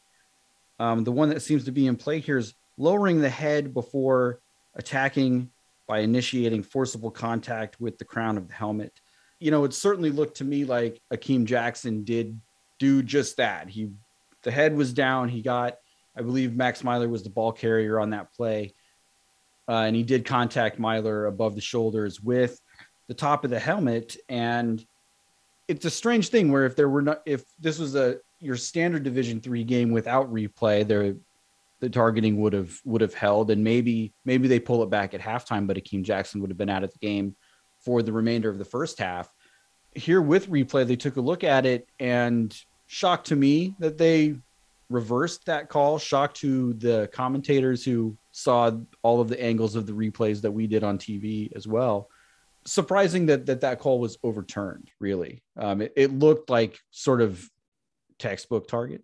[0.78, 4.40] um, the one that seems to be in play here is lowering the head before
[4.74, 5.50] attacking
[5.86, 9.00] by initiating forcible contact with the crown of the helmet.
[9.38, 12.40] You know, it certainly looked to me like Akeem Jackson did
[12.78, 13.68] do just that.
[13.68, 13.90] He,
[14.42, 15.28] the head was down.
[15.28, 15.76] He got,
[16.16, 18.72] I believe Max Meylor was the ball carrier on that play.
[19.68, 22.58] Uh, and he did contact Meylor above the shoulders with
[23.08, 24.16] the top of the helmet.
[24.28, 24.84] And
[25.68, 29.02] it's a strange thing where if there were not, if this was a, your standard
[29.02, 31.14] division three game without replay, there
[31.80, 35.20] the targeting would have would have held, and maybe maybe they pull it back at
[35.20, 37.34] halftime, but Akeem Jackson would have been out of the game
[37.84, 39.32] for the remainder of the first half.
[39.94, 42.54] Here with replay, they took a look at it and
[42.86, 44.36] shocked to me that they
[44.90, 45.98] reversed that call.
[45.98, 48.70] Shocked to the commentators who saw
[49.02, 52.08] all of the angles of the replays that we did on TV as well.
[52.66, 54.90] Surprising that that, that call was overturned.
[55.00, 57.42] Really, um, it, it looked like sort of
[58.18, 59.02] textbook target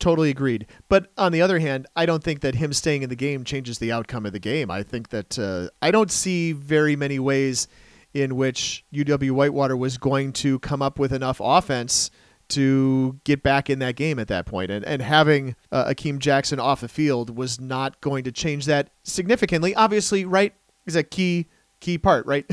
[0.00, 0.66] totally agreed.
[0.88, 3.78] But on the other hand, I don't think that him staying in the game changes
[3.78, 4.70] the outcome of the game.
[4.70, 7.68] I think that uh, I don't see very many ways
[8.12, 12.10] in which UW Whitewater was going to come up with enough offense
[12.48, 14.70] to get back in that game at that point.
[14.70, 18.90] And, and having uh, Akeem Jackson off the field was not going to change that
[19.04, 19.74] significantly.
[19.74, 20.52] Obviously, right,
[20.86, 21.46] is a key
[21.78, 22.44] key part, right?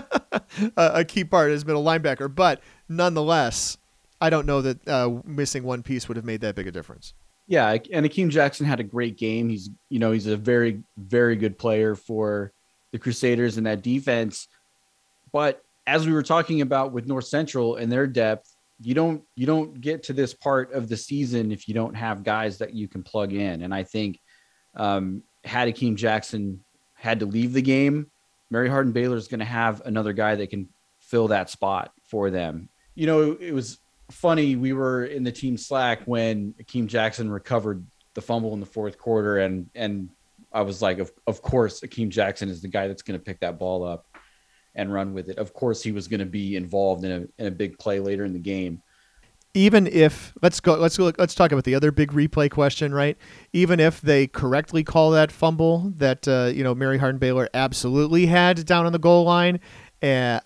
[0.76, 3.78] a, key part as middle linebacker, but nonetheless,
[4.20, 7.14] I don't know that uh, missing one piece would have made that big a difference.
[7.46, 9.48] Yeah, and Akeem Jackson had a great game.
[9.48, 12.52] He's you know he's a very very good player for
[12.92, 14.48] the Crusaders in that defense.
[15.32, 18.50] But as we were talking about with North Central and their depth,
[18.80, 22.24] you don't you don't get to this part of the season if you don't have
[22.24, 23.62] guys that you can plug in.
[23.62, 24.20] And I think
[24.74, 26.64] um, had Akeem Jackson
[26.94, 28.10] had to leave the game,
[28.50, 30.68] Mary Hardin Baylor is going to have another guy that can
[31.00, 32.68] fill that spot for them.
[32.94, 33.78] You know, it was
[34.10, 34.56] funny.
[34.56, 37.84] We were in the team Slack when Akeem Jackson recovered
[38.14, 40.08] the fumble in the fourth quarter, and and
[40.52, 43.40] I was like, of of course, Akeem Jackson is the guy that's going to pick
[43.40, 44.06] that ball up
[44.74, 45.38] and run with it.
[45.38, 48.24] Of course, he was going to be involved in a in a big play later
[48.24, 48.82] in the game.
[49.54, 53.16] Even if let's go, let's go, let's talk about the other big replay question, right?
[53.54, 58.26] Even if they correctly call that fumble that uh, you know Mary Hardin Baylor absolutely
[58.26, 59.60] had down on the goal line,
[60.02, 60.40] uh,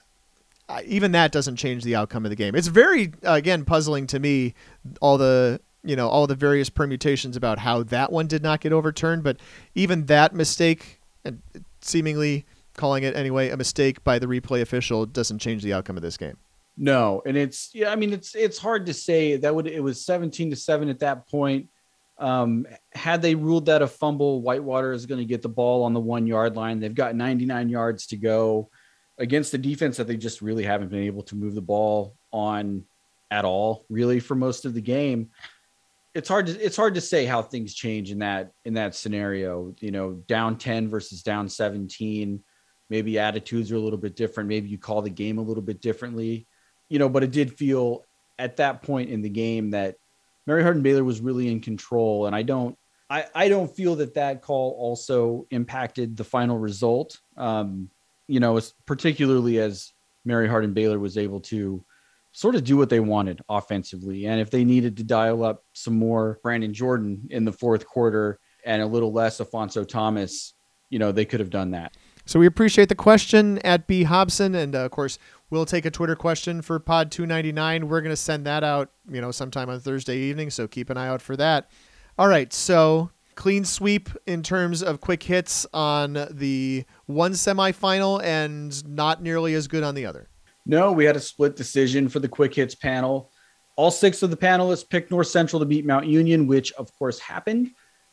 [0.87, 2.55] even that doesn't change the outcome of the game.
[2.55, 4.55] It's very again puzzling to me
[5.01, 8.73] all the you know all the various permutations about how that one did not get
[8.73, 9.39] overturned, but
[9.75, 11.43] even that mistake and
[11.81, 12.45] seemingly
[12.77, 16.17] calling it anyway a mistake by the replay official doesn't change the outcome of this
[16.17, 16.37] game.
[16.77, 20.05] No, and it's yeah, I mean it's it's hard to say that would it was
[20.05, 21.69] 17 to 7 at that point.
[22.19, 25.95] Um, had they ruled that a fumble, Whitewater is going to get the ball on
[25.95, 26.79] the one yard line.
[26.79, 28.71] They've got 99 yards to go
[29.21, 32.85] against the defense that they just really haven't been able to move the ball on
[33.31, 35.31] at all, really, for most of the game.
[36.15, 39.73] It's hard to it's hard to say how things change in that in that scenario.
[39.79, 42.43] You know, down 10 versus down 17.
[42.89, 44.49] Maybe attitudes are a little bit different.
[44.49, 46.49] Maybe you call the game a little bit differently.
[46.89, 48.05] You know, but it did feel
[48.41, 49.97] at that point in the game that
[50.47, 52.77] Mary Hardin Baylor was really in control, and I don't
[53.09, 57.21] I, I don't feel that that call also impacted the final result.
[57.37, 57.91] Um,
[58.31, 59.93] you know, particularly as
[60.25, 61.85] Mary Hardin Baylor was able to
[62.31, 64.27] sort of do what they wanted offensively.
[64.27, 68.39] And if they needed to dial up some more Brandon Jordan in the fourth quarter
[68.65, 70.55] and a little less Afonso Thomas,
[70.91, 71.97] you know, they could have done that.
[72.25, 75.19] So we appreciate the question at B Hobson, and uh, of course
[75.49, 77.89] we'll take a Twitter question for Pod 299.
[77.89, 80.51] We're going to send that out, you know, sometime on Thursday evening.
[80.51, 81.69] So keep an eye out for that.
[82.17, 83.11] All right, so
[83.41, 89.67] clean sweep in terms of quick hits on the one semifinal and not nearly as
[89.67, 90.29] good on the other.
[90.67, 93.33] No, we had a split decision for the quick hits panel.
[93.77, 97.19] All six of the panelists picked North Central to beat Mount Union, which of course
[97.19, 97.71] happened.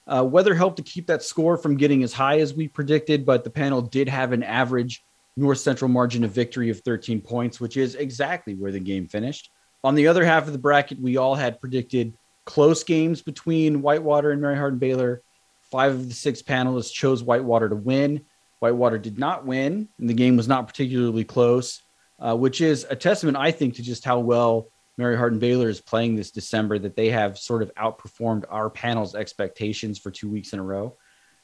[0.08, 3.44] Uh, weather helped to keep that score from getting as high as we predicted, but
[3.44, 5.04] the panel did have an average
[5.36, 9.52] North Central margin of victory of 13 points, which is exactly where the game finished.
[9.84, 12.14] On the other half of the bracket, we all had predicted
[12.48, 15.22] close games between Whitewater and Mary Hardin Baylor.
[15.70, 18.26] Five of the six panelists chose Whitewater to win.
[18.60, 21.84] Whitewater did not win, and the game was not particularly close,
[22.20, 25.82] uh, which is a testament, I think, to just how well Mary Hardin Baylor is
[25.82, 30.54] playing this December, that they have sort of outperformed our panel's expectations for two weeks
[30.54, 30.98] in a row.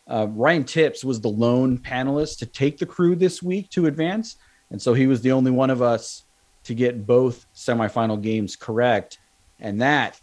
[0.07, 4.37] Uh, Ryan Tipps was the lone panelist to take the Cru this week to advance.
[4.71, 6.23] And so he was the only one of us
[6.63, 9.19] to get both semifinal games correct.
[9.59, 10.19] And that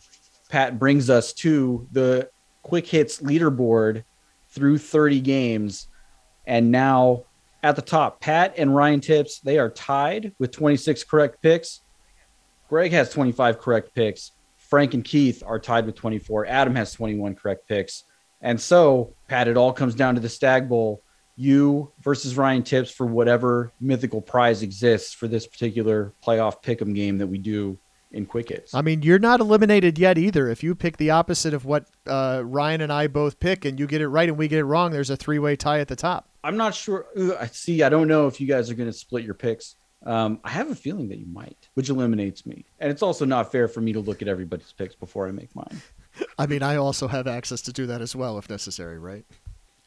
[0.50, 2.28] Pat brings us to the
[2.62, 4.04] quick hits leaderboard
[4.48, 5.88] through 30 games.
[6.46, 7.24] And now
[7.62, 11.80] at the top, Pat and Ryan Tipps, they are tied with 26 correct picks.
[12.68, 14.32] Greg has 25 correct picks.
[14.56, 16.46] Frank and Keith are tied with 24.
[16.46, 18.04] Adam has 21 correct picks.
[18.40, 21.02] And so, Pat, it all comes down to the Stagg Bowl.
[21.36, 27.18] You versus Ryan Tipps for whatever mythical prize exists for this particular playoff pick'em game
[27.18, 27.78] that we do
[28.12, 28.74] in quick hits.
[28.74, 30.48] I mean, you're not eliminated yet either.
[30.48, 33.86] If you pick the opposite of what uh, Ryan and I both pick, and you
[33.86, 36.28] get it right and we get it wrong, there's a three-way tie at the top.
[36.42, 37.06] I'm not sure.
[37.38, 37.82] I see.
[37.82, 39.76] I don't know if you guys are going to split your picks.
[40.04, 42.64] Um, I have a feeling that you might, which eliminates me.
[42.78, 45.54] And it's also not fair for me to look at everybody's picks before I make
[45.54, 45.82] mine.
[46.38, 49.24] I mean, I also have access to do that as well if necessary, right?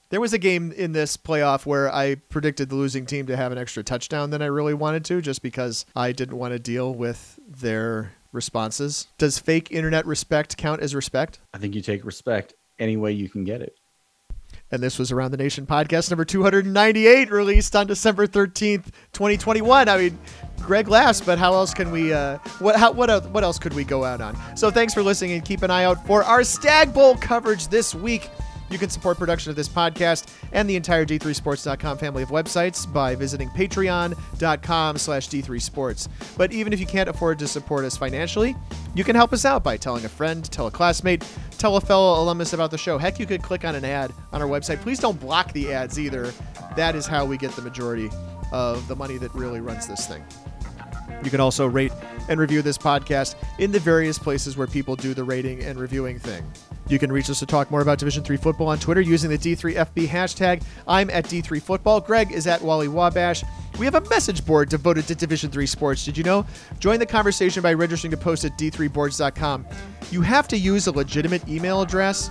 [0.10, 3.52] There was a game in this playoff where I predicted the losing team to have
[3.52, 6.94] an extra touchdown than I really wanted to, just because I didn't want to deal
[6.94, 9.08] with their responses.
[9.18, 11.40] Does fake internet respect count as respect?
[11.54, 13.78] I think you take respect any way you can get it.
[14.72, 19.88] And this was Around the Nation podcast number 298, released on December 13th, 2021.
[19.88, 20.20] I mean,
[20.62, 23.74] Greg laughs, but how else can we, uh, what, how, what, else, what else could
[23.74, 24.36] we go out on?
[24.58, 27.94] So thanks for listening and keep an eye out for our Stagg Bowl coverage this
[27.94, 28.32] week.
[28.74, 33.14] You can support production of this podcast and the entire D3Sports.com family of websites by
[33.14, 36.08] visiting patreon.com slash D3Sports.
[36.38, 38.56] But even if you can't afford to support us financially,
[38.96, 41.24] you can help us out by telling a friend, tell a classmate,
[41.60, 42.98] tell a fellow alumnus about the show.
[42.98, 44.82] Heck, you could click on an ad on our website.
[44.82, 46.34] Please don't block the ads either.
[46.76, 48.10] That is how we get the majority
[48.52, 50.24] of the money that really runs this thing.
[51.24, 51.92] You can also rate
[52.30, 56.20] and review this podcast in the various places where people do the rating and reviewing
[56.20, 56.44] thing.
[56.88, 59.38] You can reach us to talk more about Division 3 football on Twitter using the
[59.38, 60.64] D3FB hashtag.
[60.88, 62.02] I'm at D3 Football.
[62.02, 63.44] Greg is at Wally Wabash.
[63.80, 66.06] We have a message board devoted to Division 3 sports.
[66.06, 66.46] Did you know?
[66.80, 69.66] Join the conversation by registering to post at d3boards.com.
[70.12, 72.30] You have to use a legitimate email address.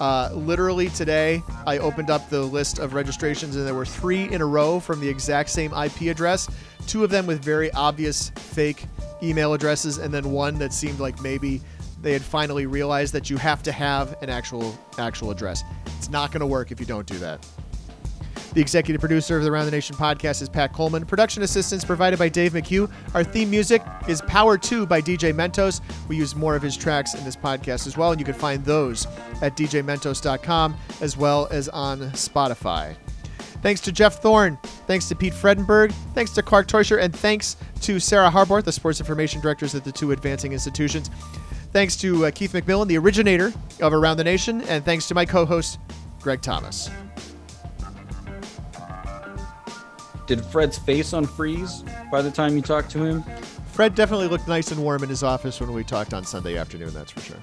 [0.00, 4.40] Uh, literally today, I opened up the list of registrations, and there were three in
[4.40, 6.48] a row from the exact same IP address.
[6.86, 8.84] Two of them with very obvious fake
[9.22, 11.60] email addresses, and then one that seemed like maybe
[12.02, 15.62] they had finally realized that you have to have an actual actual address.
[15.98, 17.46] It's not going to work if you don't do that.
[18.54, 21.06] The executive producer of the Around the Nation podcast is Pat Coleman.
[21.06, 22.90] Production assistance provided by Dave McHugh.
[23.14, 25.80] Our theme music is Power 2 by DJ Mentos.
[26.06, 28.62] We use more of his tracks in this podcast as well, and you can find
[28.62, 29.06] those
[29.40, 32.94] at djmentos.com as well as on Spotify.
[33.62, 34.58] Thanks to Jeff Thorne.
[34.86, 35.92] Thanks to Pete Fredenburg.
[36.14, 37.00] Thanks to Clark Teuscher.
[37.00, 41.10] And thanks to Sarah Harborth, the sports information directors at the two advancing institutions.
[41.72, 44.62] Thanks to uh, Keith McMillan, the originator of Around the Nation.
[44.62, 45.78] And thanks to my co host,
[46.20, 46.90] Greg Thomas.
[50.26, 53.24] Did Fred's face unfreeze by the time you talked to him?
[53.72, 56.92] Fred definitely looked nice and warm in his office when we talked on Sunday afternoon,
[56.92, 57.42] that's for sure.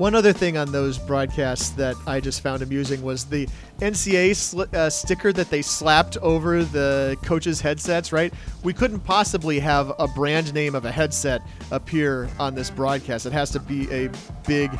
[0.00, 3.46] One other thing on those broadcasts that I just found amusing was the
[3.80, 8.32] NCA sl- uh, sticker that they slapped over the coaches' headsets, right?
[8.62, 13.26] We couldn't possibly have a brand name of a headset appear on this broadcast.
[13.26, 14.08] It has to be a
[14.46, 14.70] big,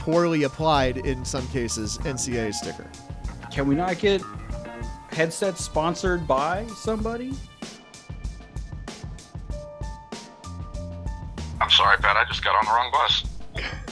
[0.00, 2.90] poorly applied, in some cases, NCA sticker.
[3.52, 4.22] Can we not get
[5.12, 7.32] headsets sponsored by somebody?
[11.60, 12.16] I'm sorry, Pat.
[12.16, 13.74] I just got on the wrong bus.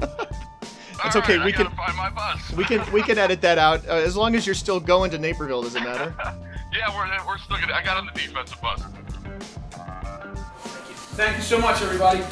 [0.00, 2.50] It's All okay, right, we I can- find my bus.
[2.52, 5.18] We can we can edit that out uh, as long as you're still going to
[5.18, 5.62] Naperville.
[5.62, 6.14] Does it matter?
[6.72, 7.74] yeah, we're we're still gonna.
[7.74, 8.80] I got on the defensive bus.
[8.80, 8.94] Thank
[10.88, 10.94] you.
[11.16, 12.22] Thank you so much, everybody.